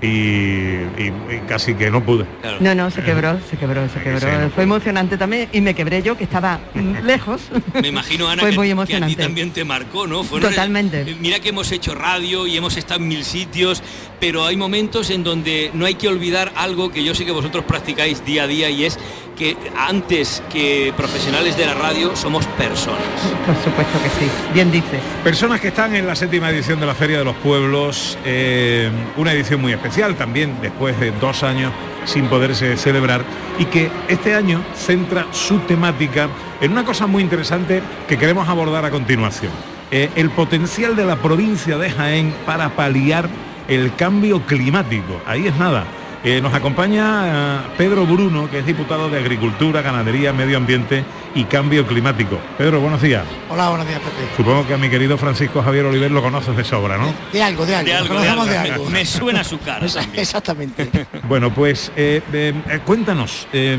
[0.01, 2.25] y, y- y casi que no pude.
[2.59, 4.19] No, no, se quebró, se quebró, se quebró.
[4.19, 6.59] sí, no Fue emocionante también y me quebré yo, que estaba
[7.03, 7.41] lejos.
[7.79, 9.15] Me imagino, Ana, Fue que, muy que a ti emocionante.
[9.23, 10.23] también te marcó, ¿no?
[10.23, 11.01] Fueron- Totalmente.
[11.01, 13.83] eh, Mira que hemos hecho radio y hemos estado en mil sitios,
[14.19, 17.63] pero hay momentos en donde no hay que olvidar algo que yo sé que vosotros
[17.65, 18.97] practicáis día a día y es
[19.41, 23.01] que antes que profesionales de la radio somos personas.
[23.47, 24.99] Por supuesto que sí, bien dice.
[25.23, 29.33] Personas que están en la séptima edición de la Feria de los Pueblos, eh, una
[29.33, 31.73] edición muy especial también, después de dos años
[32.05, 33.23] sin poderse celebrar,
[33.57, 36.29] y que este año centra su temática
[36.61, 39.51] en una cosa muy interesante que queremos abordar a continuación.
[39.89, 43.27] Eh, el potencial de la provincia de Jaén para paliar
[43.67, 45.19] el cambio climático.
[45.25, 45.85] Ahí es nada.
[46.23, 51.03] Eh, nos acompaña eh, Pedro Bruno, que es diputado de Agricultura, Ganadería, Medio Ambiente
[51.33, 52.39] y Cambio Climático.
[52.59, 53.23] Pedro, buenos días.
[53.49, 54.29] Hola, buenos días, Pepe.
[54.37, 57.11] Supongo que a mi querido Francisco Javier Oliver lo conoces de sobra, ¿no?
[57.33, 57.89] De algo, de algo.
[57.89, 58.45] De algo, de algo.
[58.45, 58.89] de algo.
[58.91, 59.87] Me suena su cara.
[60.13, 60.89] Exactamente.
[61.27, 63.77] Bueno, pues eh, eh, eh, cuéntanos, eh,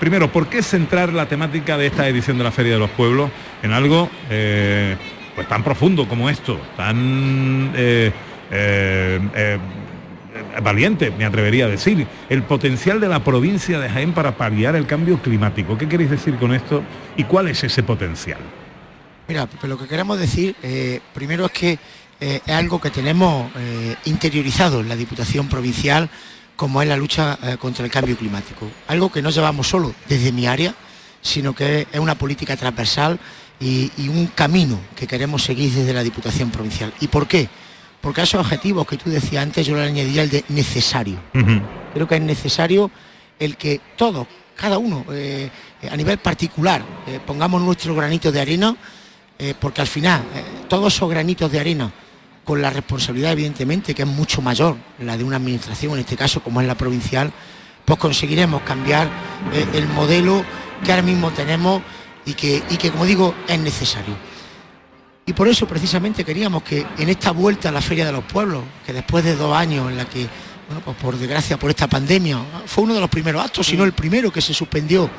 [0.00, 3.30] primero, ¿por qué centrar la temática de esta edición de la Feria de los Pueblos
[3.62, 4.96] en algo eh,
[5.34, 8.10] pues tan profundo como esto, tan eh,
[8.50, 9.58] eh, eh,
[10.62, 14.86] valiente, me atrevería a decir, el potencial de la provincia de Jaén para paliar el
[14.86, 15.76] cambio climático?
[15.78, 16.82] ¿Qué queréis decir con esto
[17.16, 18.38] y cuál es ese potencial?
[19.26, 21.78] Mira, lo que queremos decir, eh, primero es que
[22.20, 26.10] eh, es algo que tenemos eh, interiorizado en la Diputación Provincial,
[26.56, 28.68] como es la lucha eh, contra el cambio climático.
[28.88, 30.74] Algo que no llevamos solo desde mi área,
[31.20, 33.18] sino que es una política transversal
[33.60, 36.92] y un camino que queremos seguir desde la Diputación Provincial.
[37.00, 37.48] ¿Y por qué?
[38.00, 41.18] Porque a esos objetivos que tú decías antes yo le añadiría el de necesario.
[41.94, 42.90] Creo que es necesario
[43.38, 44.26] el que todos,
[44.56, 45.50] cada uno, eh,
[45.90, 48.76] a nivel particular, eh, pongamos nuestro granito de arena,
[49.38, 50.22] eh, porque al final
[50.68, 51.92] todos esos granitos de arena,
[52.44, 56.42] con la responsabilidad evidentemente que es mucho mayor, la de una administración, en este caso
[56.42, 57.32] como es la provincial,
[57.84, 59.08] pues conseguiremos cambiar
[59.72, 60.44] el modelo
[60.84, 61.82] que ahora mismo tenemos
[62.24, 64.14] y que, y que, como digo, es necesario.
[65.28, 68.64] Y por eso precisamente queríamos que en esta vuelta a la Feria de los Pueblos,
[68.86, 70.26] que después de dos años en la que,
[70.66, 73.84] bueno, pues por desgracia, por esta pandemia, fue uno de los primeros actos, si no
[73.84, 75.10] el primero que se suspendió,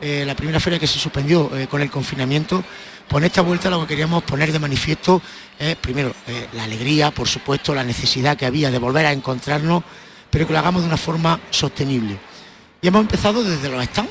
[0.00, 2.64] eh, la primera feria que se suspendió eh, con el confinamiento,
[3.06, 5.22] pues en esta vuelta lo que queríamos poner de manifiesto
[5.56, 9.84] es, primero, eh, la alegría, por supuesto, la necesidad que había de volver a encontrarnos,
[10.28, 12.18] pero que lo hagamos de una forma sostenible.
[12.80, 14.10] Y hemos empezado desde los stands,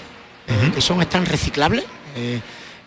[0.74, 1.84] que son stands reciclables.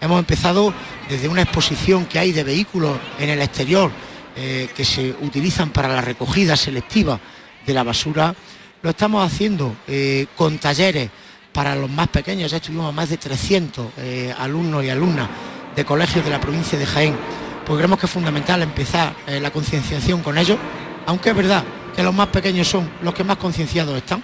[0.05, 0.73] Hemos empezado
[1.09, 3.91] desde una exposición que hay de vehículos en el exterior
[4.37, 7.19] eh, que se utilizan para la recogida selectiva
[7.67, 8.35] de la basura.
[8.83, 11.09] Lo estamos haciendo eh, con talleres
[11.53, 12.51] para los más pequeños.
[12.51, 15.29] Ya estuvimos más de 300 eh, alumnos y alumnas
[15.75, 17.17] de colegios de la provincia de Jaén.
[17.65, 20.59] Pues creemos que es fundamental empezar la concienciación con ellos,
[21.07, 21.65] aunque es verdad
[21.97, 24.23] que los más pequeños son los que más concienciados están.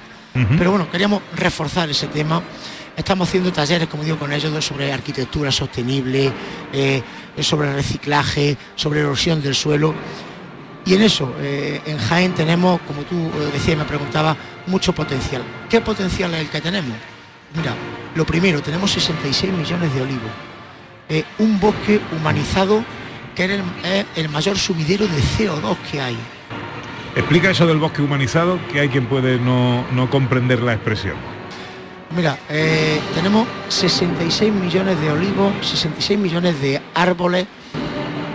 [0.58, 2.42] Pero bueno, queríamos reforzar ese tema.
[3.01, 6.30] Estamos haciendo talleres, como digo, con ellos sobre arquitectura sostenible,
[6.70, 7.03] eh,
[7.40, 9.94] sobre reciclaje, sobre erosión del suelo.
[10.84, 14.36] Y en eso, eh, en Jaén tenemos, como tú eh, decías me preguntabas,
[14.66, 15.42] mucho potencial.
[15.70, 16.94] ¿Qué potencial es el que tenemos?
[17.57, 17.74] Mira,
[18.14, 20.30] lo primero, tenemos 66 millones de olivos.
[21.38, 22.84] Un bosque humanizado
[23.34, 26.18] que es el, el mayor sumidero de CO2 que hay.
[27.16, 31.39] Explica eso del bosque humanizado, que hay quien puede no, no comprender la expresión.
[32.16, 37.46] Mira, eh, tenemos 66 millones de olivos, 66 millones de árboles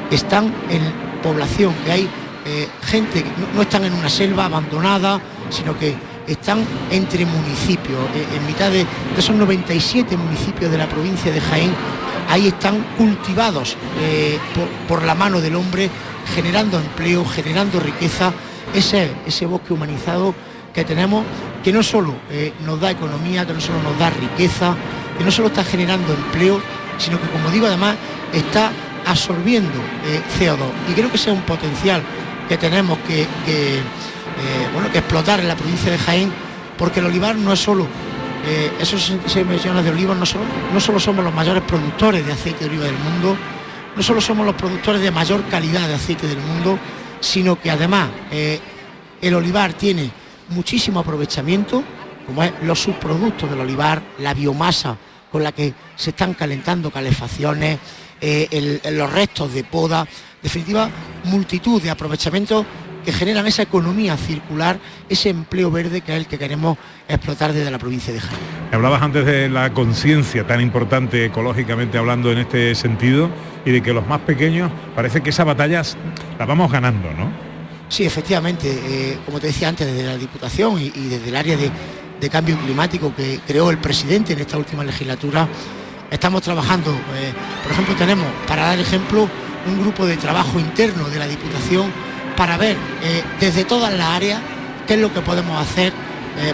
[0.10, 0.82] están en
[1.22, 2.10] población, que hay
[2.46, 5.20] eh, gente que no, no están en una selva abandonada,
[5.50, 5.94] sino que
[6.26, 8.86] están entre municipios, eh, en mitad de,
[9.18, 11.72] esos 97 municipios de la provincia de Jaén,
[12.30, 13.76] ahí están cultivados
[14.56, 15.90] por, por la mano del hombre,
[16.34, 18.32] generando empleo, generando riqueza,
[18.74, 20.34] ese, ese bosque humanizado
[20.76, 21.24] que tenemos,
[21.64, 24.76] que no solo eh, nos da economía, que no solo nos da riqueza,
[25.18, 26.62] que no solo está generando empleo,
[26.98, 27.96] sino que, como digo, además
[28.34, 28.72] está
[29.06, 30.92] absorbiendo eh, CO2.
[30.92, 32.04] Y creo que ese es un potencial
[32.50, 33.82] que tenemos que, eh,
[34.74, 36.32] bueno, que explotar en la provincia de Jaén,
[36.78, 37.88] porque el olivar no es solo,
[38.80, 42.66] esos 66 millones de olivos, no solo, no solo somos los mayores productores de aceite
[42.66, 43.36] de oliva del mundo,
[43.96, 46.78] no solo somos los productores de mayor calidad de aceite del mundo,
[47.22, 48.10] sino que además
[49.20, 50.12] el olivar tiene
[50.50, 51.84] muchísimo aprovechamiento,
[52.26, 54.98] como es los subproductos del olivar, la biomasa
[55.32, 57.80] con la que se están calentando calefacciones,
[58.22, 60.08] eh, los restos de poda,
[60.42, 60.90] definitiva,
[61.26, 62.66] multitud de aprovechamientos
[63.04, 66.78] que generan esa economía circular, ese empleo verde que es el que queremos
[67.08, 68.40] explotar desde la provincia de Jaén.
[68.72, 73.30] Hablabas antes de la conciencia tan importante ecológicamente hablando en este sentido
[73.64, 75.96] y de que los más pequeños parece que esas batallas
[76.40, 77.45] las vamos ganando, ¿no?
[77.88, 81.72] Sí, efectivamente, eh, como te decía antes, desde la Diputación y, desde el área de,
[82.30, 85.48] cambio climático que creó el presidente en esta última legislatura,
[86.10, 87.32] estamos trabajando, eh,
[87.62, 89.30] por ejemplo, tenemos, para dar ejemplo,
[89.68, 91.92] un grupo de trabajo interno de la Diputación
[92.36, 94.42] para ver eh, desde todas las áreas
[94.88, 95.94] qué es lo que podemos hacer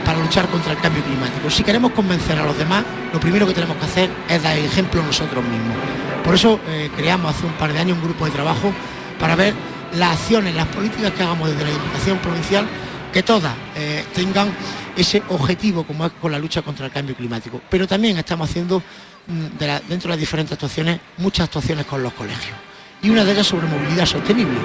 [0.05, 1.49] para luchar contra el cambio climático.
[1.49, 5.01] Si queremos convencer a los demás, lo primero que tenemos que hacer es dar ejemplo
[5.01, 5.75] nosotros mismos.
[6.23, 6.59] Por eso
[6.95, 8.71] creamos hace un par de años un grupo de trabajo
[9.19, 9.55] para ver
[9.95, 12.65] las acciones, las políticas que hagamos desde la Diputación Provincial,
[13.13, 14.51] que todas eh, tengan
[14.95, 17.61] ese objetivo como es con la lucha contra el cambio climático.
[17.69, 18.81] Pero también estamos haciendo
[19.27, 22.55] mm, de la- dentro de las diferentes actuaciones muchas actuaciones con los colegios.
[23.03, 24.57] Y una de ellas sobre movilidad sostenible.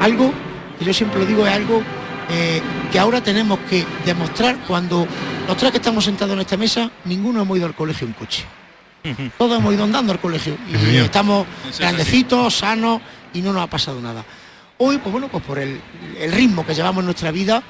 [0.00, 0.32] Algo
[0.78, 1.82] que yo siempre lo digo es algo
[2.30, 2.60] eh,
[2.90, 5.06] que ahora tenemos que demostrar cuando
[5.46, 8.44] los tres que estamos sentados en esta mesa, ninguno hemos ido al colegio en coche.
[9.36, 11.46] Todos hemos ido andando al colegio y estamos
[11.78, 13.02] grandecitos, sanos
[13.34, 14.24] y no nos ha pasado nada.
[14.86, 15.80] Hoy, pues bueno, pues por el,
[16.30, 17.62] ritmo que llevamos en nuestra vida,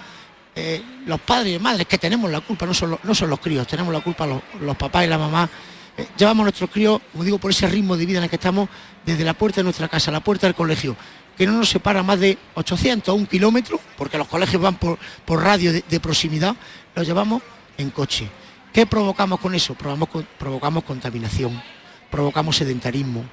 [0.53, 3.39] eh, los padres y madres que tenemos la culpa, no son los, no son los
[3.39, 5.49] críos, tenemos la culpa los, papás y la mamá,
[5.97, 8.69] eh, llevamos nuestros críos, como digo, por ese ritmo de vida en el que estamos,
[9.07, 10.97] desde la puerta de nuestra casa a la puerta del colegio,
[11.39, 14.99] que no nos separa más de 800 o un kilómetro, porque los colegios van por,
[15.29, 16.57] radio de, proximidad,
[16.97, 17.43] los llevamos
[17.79, 18.29] en coche.
[18.73, 19.75] ¿Qué provocamos con eso?
[19.75, 21.63] Provocamos, provocamos contaminación,
[22.11, 23.25] provocamos sedentarismo,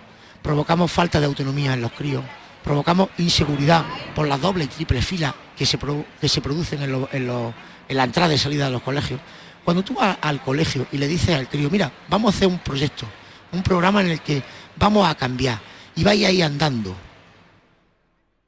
[0.44, 2.24] provocamos falta de autonomía en los críos,
[2.64, 3.84] provocamos inseguridad
[4.16, 7.28] por las dobles y triples filas que se, pro- que se producen en, lo- en
[7.28, 7.54] lo-
[7.88, 9.20] en la entrada y salida de los colegios.
[9.64, 12.60] Cuando tú vas al colegio y le dices al crío, mira, vamos a hacer un
[12.60, 13.06] proyecto,
[13.52, 14.42] un programa en el que
[14.78, 15.60] vamos a cambiar
[15.96, 16.96] y vaya ahí andando,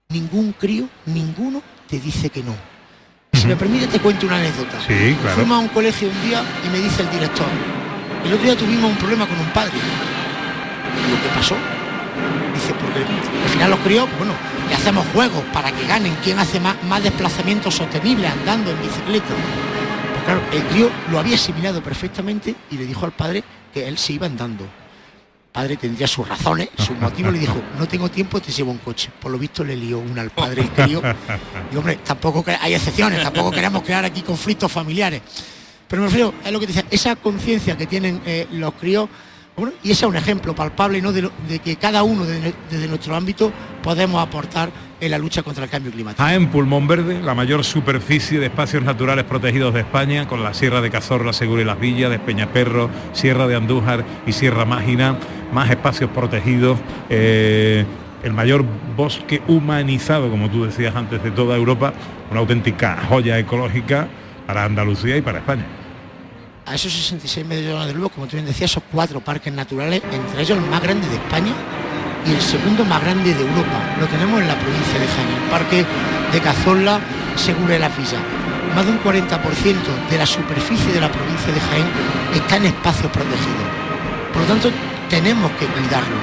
[0.09, 2.55] ningún crío, ninguno te dice que no.
[3.33, 4.79] Si me permite te cuento una anécdota.
[4.87, 5.35] Sí, claro.
[5.35, 7.47] Fuimos a un colegio un día y me dice el director,
[8.25, 9.73] el otro día tuvimos un problema con un padre.
[9.73, 11.55] Digo, ¿qué pasó?
[12.53, 14.33] Dice, porque al final los críos, pues bueno,
[14.69, 19.33] le hacemos juegos para que ganen quién hace más, más desplazamientos sostenibles andando en bicicleta.
[20.13, 23.43] Pues claro, el crío lo había asimilado perfectamente y le dijo al padre
[23.73, 24.63] que él se iba andando.
[24.63, 28.79] El padre tendría sus razones, sus motivos, le dijo, no tengo tiempo, te llevo un
[28.79, 29.11] coche.
[29.19, 31.01] Por lo visto le lió una al padre el crío.
[31.71, 35.21] Y hombre, tampoco hay excepciones, tampoco queremos crear aquí conflictos familiares.
[35.87, 39.07] Pero me refiero, es lo que te decía, esa conciencia que tienen eh, los críos,
[39.83, 43.51] y ese es un ejemplo palpable de, que cada uno de- desde nuestro ámbito
[43.83, 46.23] podemos aportar en la lucha contra el cambio climático.
[46.23, 50.81] Jaén Pulmón Verde, la mayor superficie de espacios naturales protegidos de España, con la Sierra
[50.81, 55.17] de Cazorla, Segura y las Villas, de Peñaperro, Sierra de Andújar y Sierra Mágina,
[55.51, 56.79] más espacios protegidos,
[57.09, 57.85] eh,
[58.23, 61.93] el mayor bosque humanizado, como tú decías antes, de toda Europa,
[62.31, 64.07] una auténtica joya ecológica
[64.47, 65.65] para Andalucía y para España.
[66.65, 70.41] A esos 66 millones de luz, como tú bien decías, esos cuatro parques naturales, entre
[70.41, 71.51] ellos el más grande de España
[72.25, 73.95] y el segundo más grande de Europa.
[73.99, 75.85] Lo tenemos en la provincia de Jaén, el parque
[76.31, 77.01] de Cazorla,
[77.35, 78.17] Segura de la Villa.
[78.75, 81.85] Más de un 40% de la superficie de la provincia de Jaén
[82.33, 83.67] está en espacios protegidos.
[84.31, 84.71] Por lo tanto,
[85.09, 86.15] tenemos que cuidarlo.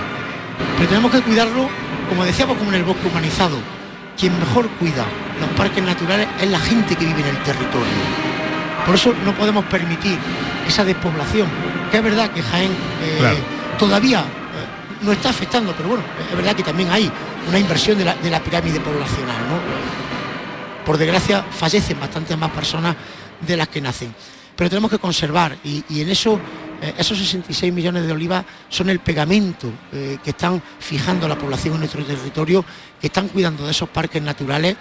[0.78, 1.68] Pero tenemos que cuidarlo,
[2.09, 3.59] como decíamos, como en el bosque humanizado.
[4.16, 5.05] Quien mejor cuida
[5.38, 8.30] los parques naturales es la gente que vive en el territorio.
[8.87, 10.16] Por eso no podemos permitir
[10.66, 11.49] esa despoblación,
[11.91, 12.70] que es verdad que Jaén
[13.03, 13.37] eh, Claro.
[13.78, 17.11] todavía eh, no está afectando, pero bueno, es verdad que también hay
[17.49, 20.85] una inversión de la, de la pirámide poblacional, ¿no?
[20.85, 22.97] Por desgracia fallecen bastantes más personas
[23.47, 24.14] de las que nacen.
[24.57, 26.39] pero tenemos que conservar y, y en eso
[26.83, 31.74] eh, esos 66 millones de olivas son el pegamento eh, que están fijando la población
[31.74, 32.64] en nuestro territorio,
[33.01, 34.76] que están cuidando de esos parques naturales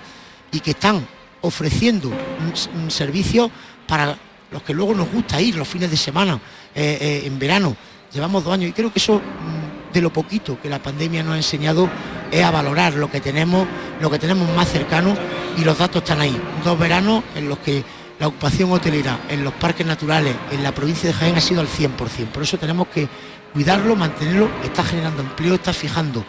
[0.52, 1.06] y que están
[1.41, 3.50] ofreciendo un, s- un servicio
[3.90, 4.16] para
[4.52, 6.40] los que luego nos gusta ir los fines de semana,
[6.76, 7.76] eh, eh, en verano.
[8.14, 11.34] Llevamos dos años y creo que eso mm, de lo poquito que la pandemia nos
[11.34, 11.90] ha enseñado
[12.32, 13.68] es a valorar lo que tenemos,
[14.00, 15.16] lo que tenemos más cercano
[15.58, 16.40] y los datos están ahí.
[16.64, 17.84] Dos veranos en los que
[18.20, 21.68] la ocupación hotelera en los parques naturales en la provincia de Jaén ha sido al
[21.68, 22.28] 100%.
[22.28, 23.08] Por eso tenemos que
[23.54, 26.24] cuidarlo, mantenerlo, está generando empleo, está fijando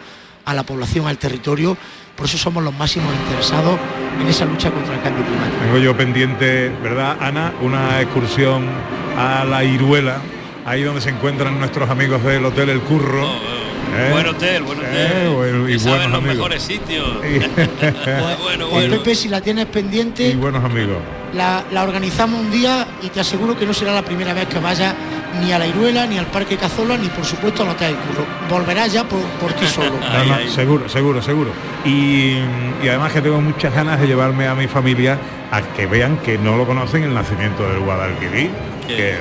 [0.45, 1.77] a la población, al territorio.
[2.21, 3.79] Por eso somos los máximos interesados
[4.21, 5.57] en esa lucha contra el cambio climático.
[5.63, 7.51] Tengo yo pendiente, ¿verdad, Ana?
[7.61, 8.67] Una excursión
[9.17, 10.17] a la Iruela,
[10.63, 13.25] ahí donde se encuentran nuestros amigos del Hotel El Curro.
[13.25, 14.09] ¿eh?
[14.11, 14.91] Buen hotel, buen hotel.
[14.93, 16.35] Eh, bueno, y saben buenos los amigos.
[16.35, 17.07] mejores sitios.
[18.43, 18.97] bueno, bueno.
[18.97, 20.97] Pepe, si la tienes pendiente, Y buenos amigos.
[21.33, 24.59] La, la organizamos un día y te aseguro que no será la primera vez que
[24.59, 24.93] vaya
[25.41, 28.25] ni a la Iruela, ni al Parque Cazola, ni por supuesto al Hotel El Curro.
[28.49, 29.91] Volverás ya por, por ti solo.
[30.01, 31.51] No, no, seguro, seguro, seguro.
[31.85, 32.37] Y,
[32.83, 35.17] y además que tengo muchas ganas de llevarme a mi familia
[35.51, 38.49] a que vean que no lo conocen el nacimiento del Guadalquivir,
[38.87, 39.17] que, que-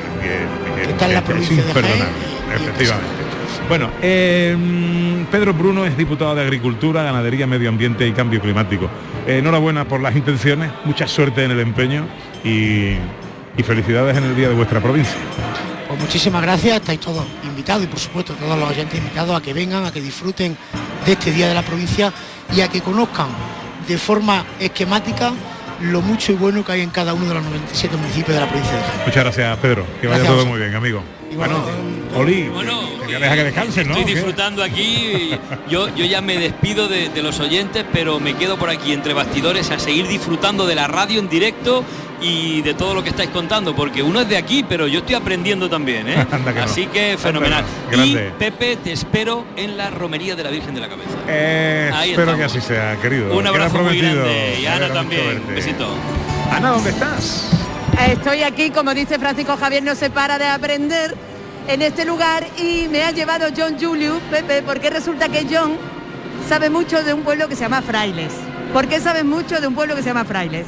[0.85, 2.05] que- está en la que es de Jaén
[2.55, 3.09] efectivamente.
[3.69, 4.57] Bueno, eh,
[5.31, 8.89] Pedro Bruno es diputado de Agricultura, Ganadería, Medio Ambiente y Cambio Climático.
[9.27, 12.07] Eh, enhorabuena por las intenciones, mucha suerte en el empeño
[12.45, 12.95] y,
[13.57, 15.17] y felicidades en el día de vuestra provincia.
[15.89, 19.53] Pues muchísimas gracias, estáis todos invitados y por supuesto todos los oyentes invitados a que
[19.53, 20.57] vengan, a que disfruten
[21.05, 22.13] de este Día de la Provincia
[22.55, 23.29] y a que conozcan
[23.89, 25.33] de forma esquemática
[25.81, 28.49] lo mucho y bueno que hay en cada uno de los 97 municipios de la
[28.49, 29.01] provincia de Jaén.
[29.07, 29.87] Muchas gracias, Pedro.
[30.01, 31.03] Que vaya Gracias todo muy bien, amigo.
[31.37, 31.65] Bueno,
[32.17, 33.95] Oli, te voy a dejar que descanses, ¿no?
[33.97, 35.31] Estoy disfrutando aquí.
[35.69, 39.15] Yo, yo ya me despido de, de los oyentes, pero me quedo por aquí entre
[39.15, 41.85] bastidores a seguir disfrutando de la radio en directo
[42.21, 45.15] y de todo lo que estáis contando, porque uno es de aquí, pero yo estoy
[45.15, 46.27] aprendiendo también, ¿eh?
[46.55, 46.63] No.
[46.63, 47.65] Así que fenomenal.
[47.93, 48.31] Anda, Y.
[48.39, 51.11] Pepe, te espero en la romería de la Virgen de la Cabeza.
[51.29, 52.53] Eh, Ahí espero estamos.
[52.53, 53.35] que así sea, querido.
[53.37, 55.43] Un abrazo muy grande y Ana también.
[55.49, 55.89] Un besito.
[56.51, 57.49] Ana, ¿dónde estás?
[58.09, 61.15] Estoy aquí, como dice Francisco Javier, no se para de aprender
[61.69, 65.77] en este lugar y me ha llevado John Julius, Pepe, porque resulta que John
[66.49, 68.33] sabe mucho de un pueblo que se llama Frailes.
[68.73, 70.67] ¿Por qué sabes mucho de un pueblo que se llama Frailes?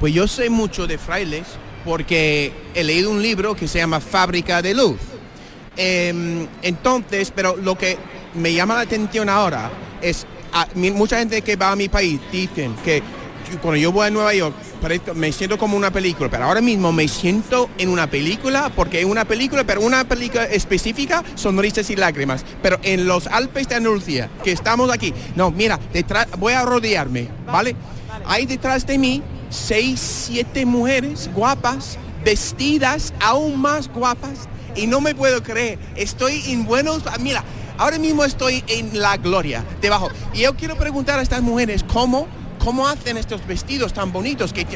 [0.00, 1.44] Pues yo sé mucho de frailes
[1.84, 4.98] porque he leído un libro que se llama Fábrica de Luz.
[5.76, 7.96] Em, entonces, pero lo que
[8.34, 12.74] me llama la atención ahora es, a- mucha gente que va a mi país dicen
[12.84, 13.02] que
[13.60, 14.54] cuando yo voy a Nueva York
[15.14, 19.04] me siento como una película, pero ahora mismo me siento en una película porque es
[19.04, 22.44] una película, pero una película específica, sonrisas y lágrimas.
[22.62, 27.28] Pero en los Alpes de Andalucía, que estamos aquí, no, mira, detrás, voy a rodearme,
[27.46, 27.76] ¿vale?
[28.26, 35.14] Hay detrás de mí seis, siete mujeres guapas, vestidas aún más guapas, y no me
[35.14, 37.44] puedo creer, estoy en buenos, mira,
[37.78, 40.08] ahora mismo estoy en la gloria, debajo.
[40.32, 42.26] Y yo quiero preguntar a estas mujeres cómo,
[42.62, 44.66] cómo hacen estos vestidos tan bonitos, que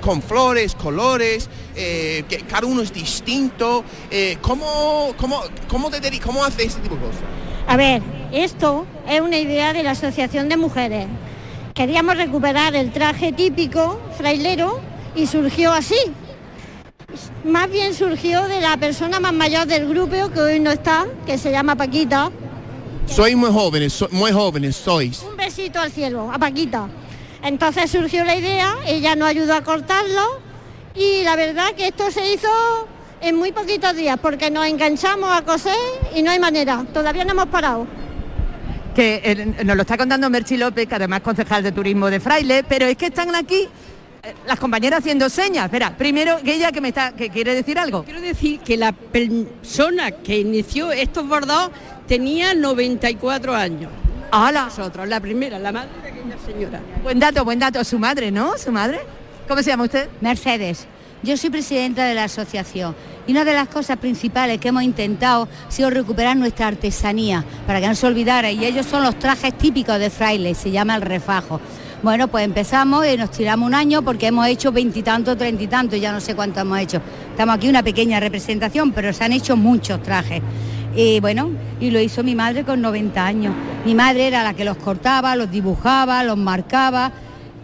[0.00, 6.44] con flores, colores, eh, que cada uno es distinto, eh, ¿cómo, cómo, cómo, te cómo
[6.44, 7.20] hace este tipo de cosas?
[7.68, 11.06] A ver, esto es una idea de la Asociación de Mujeres.
[11.74, 14.80] Queríamos recuperar el traje típico frailero
[15.14, 15.98] y surgió así.
[17.44, 21.38] Más bien surgió de la persona más mayor del grupo que hoy no está, que
[21.38, 22.30] se llama Paquita.
[23.06, 25.22] Sois muy jóvenes, so- muy jóvenes sois.
[25.22, 26.88] Un besito al cielo, a Paquita.
[27.42, 30.40] Entonces surgió la idea, ella nos ayudó a cortarlo
[30.94, 32.48] y la verdad que esto se hizo
[33.20, 35.74] en muy poquitos días porque nos enganchamos a coser
[36.14, 37.86] y no hay manera, todavía no hemos parado.
[38.94, 42.18] Que eh, nos lo está contando Merchi López, que además es concejal de turismo de
[42.18, 43.68] Frailes, pero es que están aquí
[44.22, 45.66] eh, las compañeras haciendo señas.
[45.66, 48.02] Espera, primero que ella que me está, que quiere decir algo.
[48.04, 51.70] Quiero decir que la persona que inició estos bordados
[52.06, 53.90] tenía 94 años.
[54.30, 54.64] ¡Hala!
[54.64, 56.80] Nosotros, la primera, la más pequeña señora.
[57.02, 57.82] Buen dato, buen dato.
[57.84, 58.58] Su madre, ¿no?
[58.58, 59.00] Su madre.
[59.48, 60.08] ¿Cómo se llama usted?
[60.20, 60.86] Mercedes.
[61.22, 62.94] Yo soy presidenta de la asociación
[63.26, 67.80] y una de las cosas principales que hemos intentado ha sido recuperar nuestra artesanía para
[67.80, 71.02] que no se olvidara y ellos son los trajes típicos de fraile, se llama el
[71.02, 71.60] refajo.
[72.02, 76.00] Bueno, pues empezamos y nos tiramos un año porque hemos hecho veintitantos, treinta y tantos,
[76.00, 77.00] ya no sé cuánto hemos hecho.
[77.30, 80.42] Estamos aquí una pequeña representación, pero se han hecho muchos trajes.
[80.96, 83.54] Y bueno, y lo hizo mi madre con 90 años.
[83.84, 87.12] Mi madre era la que los cortaba, los dibujaba, los marcaba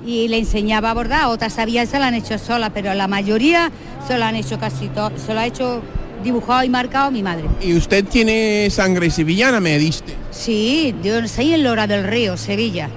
[0.06, 1.26] y le enseñaba a bordar.
[1.26, 3.72] Otras sabían, se la han hecho sola, pero la mayoría
[4.06, 5.80] se lo han hecho casi todo, se lo ha hecho
[6.22, 7.44] dibujado y marcado mi madre.
[7.62, 10.14] Y usted tiene sangre sevillana, me diste.
[10.30, 12.90] Sí, yo nací en Lora del Río, Sevilla.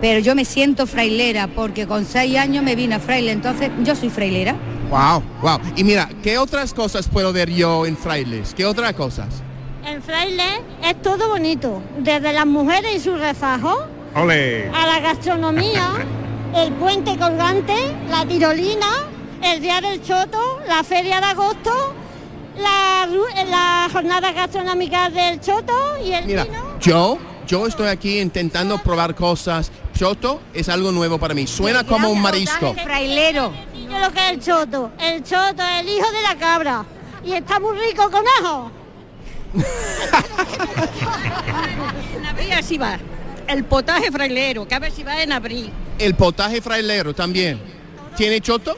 [0.00, 3.94] Pero yo me siento frailera porque con seis años me vine a fraile, entonces yo
[3.94, 4.56] soy frailera.
[4.90, 5.58] Wow, wow.
[5.74, 8.54] Y mira, ¿qué otras cosas puedo ver yo en Frailes?
[8.54, 9.42] ¿Qué otras cosas?
[9.86, 14.68] En Fraile es todo bonito, desde las mujeres y su refajo, Ole.
[14.74, 15.92] a la gastronomía,
[16.56, 19.04] el puente colgante, la tirolina,
[19.40, 21.94] el día del choto, la feria de agosto,
[22.58, 25.72] la jornada gastronómica del choto
[26.04, 26.78] y el Mira, vino.
[26.80, 29.70] yo, yo estoy aquí intentando probar cosas.
[29.96, 31.46] Choto es algo nuevo para mí.
[31.46, 32.74] Suena como un marisco.
[32.74, 33.52] Frailero.
[33.74, 34.90] Yo lo que es el choto.
[34.98, 36.84] El choto es el hijo de la cabra.
[37.24, 38.70] Y está muy rico con ajo.
[42.16, 42.98] En abril así va.
[43.46, 45.70] El potaje frailero, que a ver si va en abril.
[45.98, 47.60] El potaje frailero también.
[48.16, 48.76] ¿Tiene choto?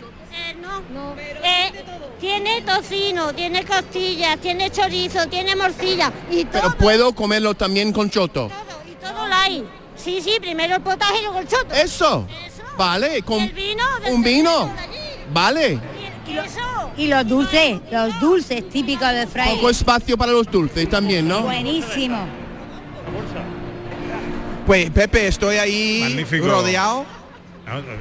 [1.42, 1.72] Eh,
[2.20, 8.10] tiene tocino, tiene costillas, tiene chorizo, tiene morcilla y todo, Pero puedo comerlo también con
[8.10, 8.50] choto.
[9.00, 9.64] todo lo hay.
[9.96, 11.74] Sí, sí, primero el potaje y luego el choto.
[11.74, 12.26] Eso.
[12.76, 14.72] Vale, con El vino un vino.
[15.32, 15.80] Vale.
[16.96, 19.54] Y los dulces, los dulces típicos de fraile.
[19.56, 21.42] Poco espacio para los dulces también, ¿no?
[21.42, 22.18] Buenísimo.
[24.66, 26.46] Pues Pepe, estoy ahí Magnífico.
[26.46, 27.04] rodeado.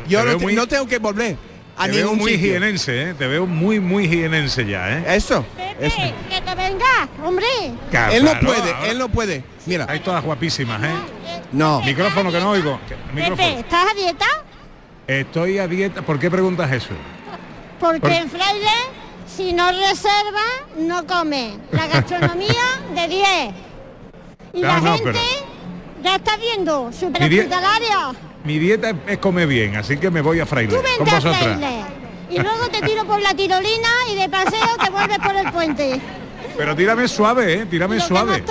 [0.07, 1.37] Yo te no, veo te- muy- no tengo que volver
[1.77, 2.49] a Te veo muy sitio.
[2.51, 3.13] jienense, ¿eh?
[3.13, 5.15] Te veo muy, muy jienense ya, ¿eh?
[5.15, 5.45] Eso.
[5.79, 7.45] Eh, que te venga, hombre.
[7.91, 9.43] Claro, Él no claro, puede, ahora- él no puede.
[9.65, 9.85] Mira.
[9.87, 10.89] Hay todas guapísimas, ¿eh?
[11.51, 11.81] No.
[11.81, 12.79] Micrófono que no oigo.
[13.15, 13.59] Pepe.
[13.59, 14.25] ¿estás a dieta?
[15.07, 16.01] Estoy a dieta.
[16.01, 16.89] ¿Por qué preguntas eso?
[17.79, 18.71] Porque Por- en Fraile,
[19.27, 20.43] si no reserva,
[20.77, 21.57] no come.
[21.71, 22.63] La gastronomía
[22.95, 23.27] de 10.
[24.53, 25.19] Y No, la no, gente, pero-
[26.03, 27.39] ya está viendo, super Mi.
[28.43, 30.73] Mi dieta es comer bien, así que me voy a fraile.
[30.75, 31.21] Tú vente a.
[31.21, 31.81] Fraile.
[32.29, 35.99] Y luego te tiro por la tirolina y de paseo te vuelves por el puente.
[36.57, 37.65] Pero tírame suave, ¿eh?
[37.65, 38.43] Tírame suave.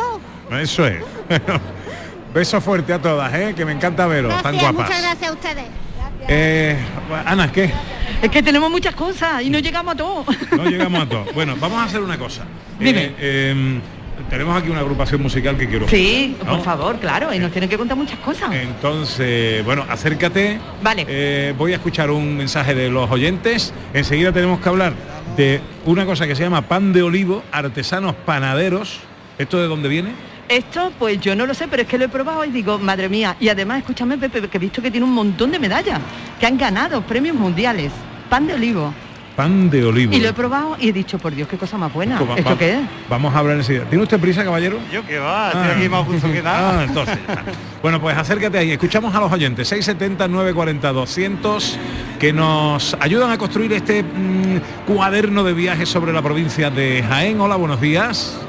[0.60, 1.02] Eso es.
[2.34, 3.54] Beso fuerte a todas, ¿eh?
[3.56, 4.88] Que me encanta veros, tan Gracias, guapas.
[4.88, 5.64] muchas gracias a ustedes.
[6.28, 6.76] Eh,
[7.24, 7.72] Ana, ¿qué?
[8.22, 10.24] Es que tenemos muchas cosas y no llegamos a todo.
[10.56, 11.24] No llegamos a todo.
[11.34, 12.44] Bueno, vamos a hacer una cosa.
[12.78, 13.04] Dime.
[13.04, 13.80] Eh, eh,
[14.30, 15.86] tenemos aquí una agrupación musical que quiero.
[15.88, 16.52] Sí, ¿no?
[16.52, 18.52] por favor, claro, y nos tienen que contar muchas cosas.
[18.54, 20.58] Entonces, bueno, acércate.
[20.82, 21.04] Vale.
[21.06, 23.74] Eh, voy a escuchar un mensaje de los oyentes.
[23.92, 24.94] Enseguida tenemos que hablar
[25.36, 29.00] de una cosa que se llama pan de olivo, artesanos panaderos.
[29.38, 30.12] ¿Esto de dónde viene?
[30.48, 33.08] Esto, pues yo no lo sé, pero es que lo he probado y digo, madre
[33.08, 33.36] mía.
[33.40, 36.00] Y además, escúchame, Pepe, que he visto que tiene un montón de medallas,
[36.38, 37.90] que han ganado premios mundiales.
[38.30, 38.92] Pan de olivo.
[39.34, 40.14] Pan de olivo.
[40.14, 42.18] Y lo he probado y he dicho, por Dios, qué cosa más buena.
[42.20, 42.80] Va- ¿Esto va- qué es?
[43.10, 43.84] Vamos a hablar enseguida.
[43.84, 44.78] ¿Tiene usted prisa, caballero?
[44.92, 46.80] Yo que va, estoy aquí más justo que nada.
[46.80, 47.18] Ah, entonces.
[47.82, 48.70] Bueno, pues acércate ahí.
[48.72, 51.78] Escuchamos a los oyentes 670 940 200
[52.18, 57.38] que nos ayudan a construir este mm, cuaderno de viajes sobre la provincia de Jaén.
[57.40, 58.40] Hola, buenos días.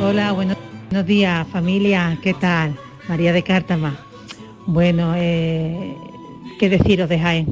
[0.00, 0.56] Hola, buenos,
[0.92, 2.76] buenos días familia, ¿qué tal?
[3.08, 3.96] María de Cártama.
[4.66, 5.96] Bueno, eh,
[6.58, 7.46] ¿qué deciros de Jaén?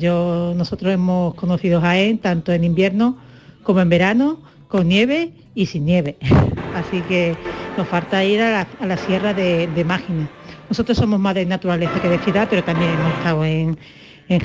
[0.00, 3.16] Yo, nosotros hemos conocido Jaén tanto en invierno
[3.62, 6.16] como en verano, con nieve y sin nieve.
[6.74, 7.36] Así que
[7.76, 9.86] nos falta ir a la, sierra de, de.
[10.68, 13.78] Nosotros somos más de naturaleza que de ciudad, pero también hemos estado en,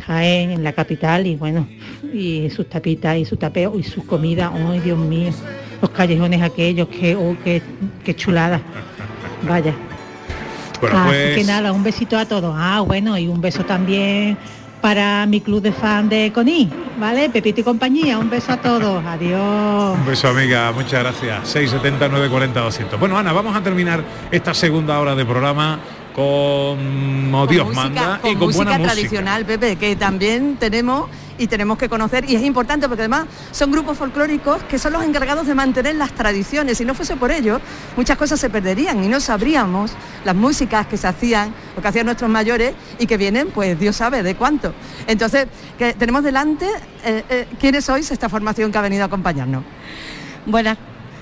[0.06, 1.68] Jaén, en la capital, y bueno,
[2.14, 5.32] y sus tapitas y su tapeo y sus comidas, ¡ay Dios mío!
[5.82, 7.62] Los callejones aquellos, que, oh, qué,
[8.04, 8.62] qué chulada.
[9.48, 9.74] Vaya.
[10.82, 12.56] Bueno, Así pues que nada, un besito a todos.
[12.58, 14.38] Ah, bueno, y un beso también
[14.82, 16.70] para mi club de fan de Coní,
[17.00, 17.30] ¿vale?
[17.30, 19.04] Pepito y compañía, un beso a todos.
[19.06, 19.98] Adiós.
[19.98, 20.72] un beso, amiga.
[20.72, 21.50] Muchas gracias.
[21.50, 23.00] 670 940 200.
[23.00, 25.80] Bueno, Ana, vamos a terminar esta segunda hora de programa
[26.14, 28.94] como Dios música, manda con y con música buena música.
[28.94, 33.72] tradicional, Pepe, que también tenemos y tenemos que conocer y es importante porque además son
[33.72, 36.78] grupos folclóricos que son los encargados de mantener las tradiciones.
[36.78, 37.60] Si no fuese por ello,
[37.96, 39.92] muchas cosas se perderían y no sabríamos
[40.26, 43.96] las músicas que se hacían o que hacían nuestros mayores y que vienen, pues Dios
[43.96, 44.74] sabe de cuánto.
[45.08, 46.68] Entonces, que tenemos delante
[47.04, 49.64] eh, eh, quiénes sois esta formación que ha venido a acompañarnos.
[50.46, 50.78] Buenas.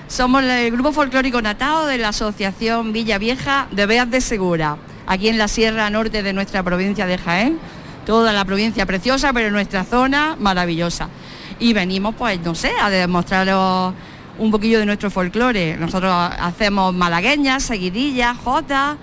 [0.08, 5.28] Somos el grupo folclórico Natao de la Asociación Villa Vieja de Beas de Segura, aquí
[5.28, 7.58] en la Sierra Norte de nuestra provincia de Jaén.
[8.06, 11.08] Toda la provincia preciosa, pero nuestra zona maravillosa.
[11.58, 13.92] Y venimos, pues, no sé, a demostraros
[14.38, 15.76] un poquillo de nuestro folclore.
[15.76, 18.96] Nosotros hacemos malagueñas, seguidillas, jotas,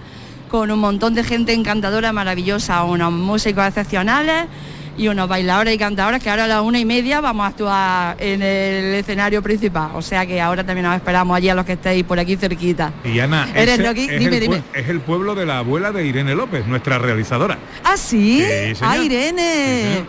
[0.50, 4.46] con un montón de gente encantadora, maravillosa, unos músicos excepcionales
[4.98, 8.16] y unos bailadores y cantadores que ahora a las una y media vamos a actuar
[8.20, 9.90] en el escenario principal.
[9.96, 12.92] O sea que ahora también os esperamos allí a los que estéis por aquí cerquita.
[13.04, 14.58] Y Ana, Eres ese Rocky, es, dime, el dime.
[14.58, 17.58] pue- es el pueblo de la abuela de Irene López, nuestra realizadora.
[17.84, 18.44] ¿Ah, sí?
[18.82, 20.06] ¡Ah, Irene!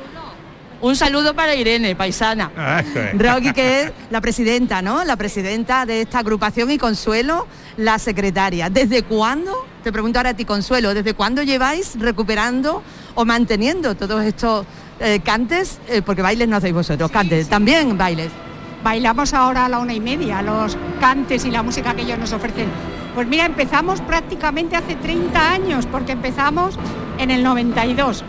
[0.80, 2.51] Un saludo para Irene, paisana.
[2.55, 3.18] Ah, es.
[3.18, 5.03] Rocky, que es la presidenta, ¿no?
[5.05, 7.47] La presidenta de esta agrupación y Consuelo,
[7.78, 8.68] la secretaria.
[8.68, 12.82] ¿Desde cuándo, te pregunto ahora a ti, Consuelo, desde cuándo lleváis recuperando
[13.14, 14.66] o manteniendo todos estos
[15.00, 18.30] eh, cantes, eh, porque bailes no hacéis vosotros, cantes, también bailes.
[18.82, 22.32] Bailamos ahora a la una y media, los cantes y la música que ellos nos
[22.32, 22.68] ofrecen.
[23.14, 26.78] Pues mira, empezamos prácticamente hace 30 años, porque empezamos
[27.18, 28.24] en el 92.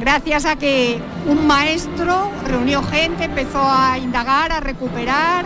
[0.00, 5.44] Gracias a que un maestro reunió gente, empezó a indagar, a recuperar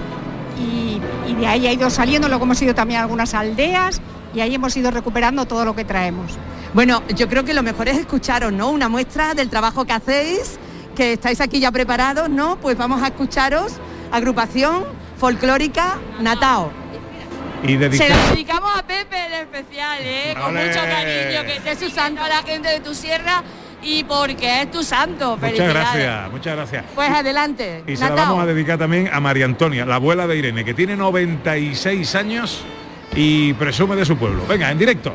[0.58, 4.00] y, y de ahí ha ido saliendo, luego hemos ido también a algunas aldeas
[4.34, 6.32] y ahí hemos ido recuperando todo lo que traemos.
[6.76, 8.68] Bueno, yo creo que lo mejor es escucharos, ¿no?
[8.68, 10.58] Una muestra del trabajo que hacéis,
[10.94, 12.58] que estáis aquí ya preparados, ¿no?
[12.58, 13.78] Pues vamos a escucharos,
[14.12, 14.84] agrupación
[15.16, 16.70] folclórica Natao.
[17.62, 20.34] Y Se lo dedicamos a Pepe en especial, ¿eh?
[20.38, 23.42] con mucho cariño, que esté su santo a la gente de tu sierra
[23.82, 25.38] y porque es tu santo.
[25.40, 26.84] Muchas gracias, muchas gracias.
[26.94, 27.84] Pues adelante.
[27.86, 30.74] Y se la vamos a dedicar también a María Antonia, la abuela de Irene, que
[30.74, 32.62] tiene 96 años
[33.14, 34.46] y presume de su pueblo.
[34.46, 35.14] Venga, en directo.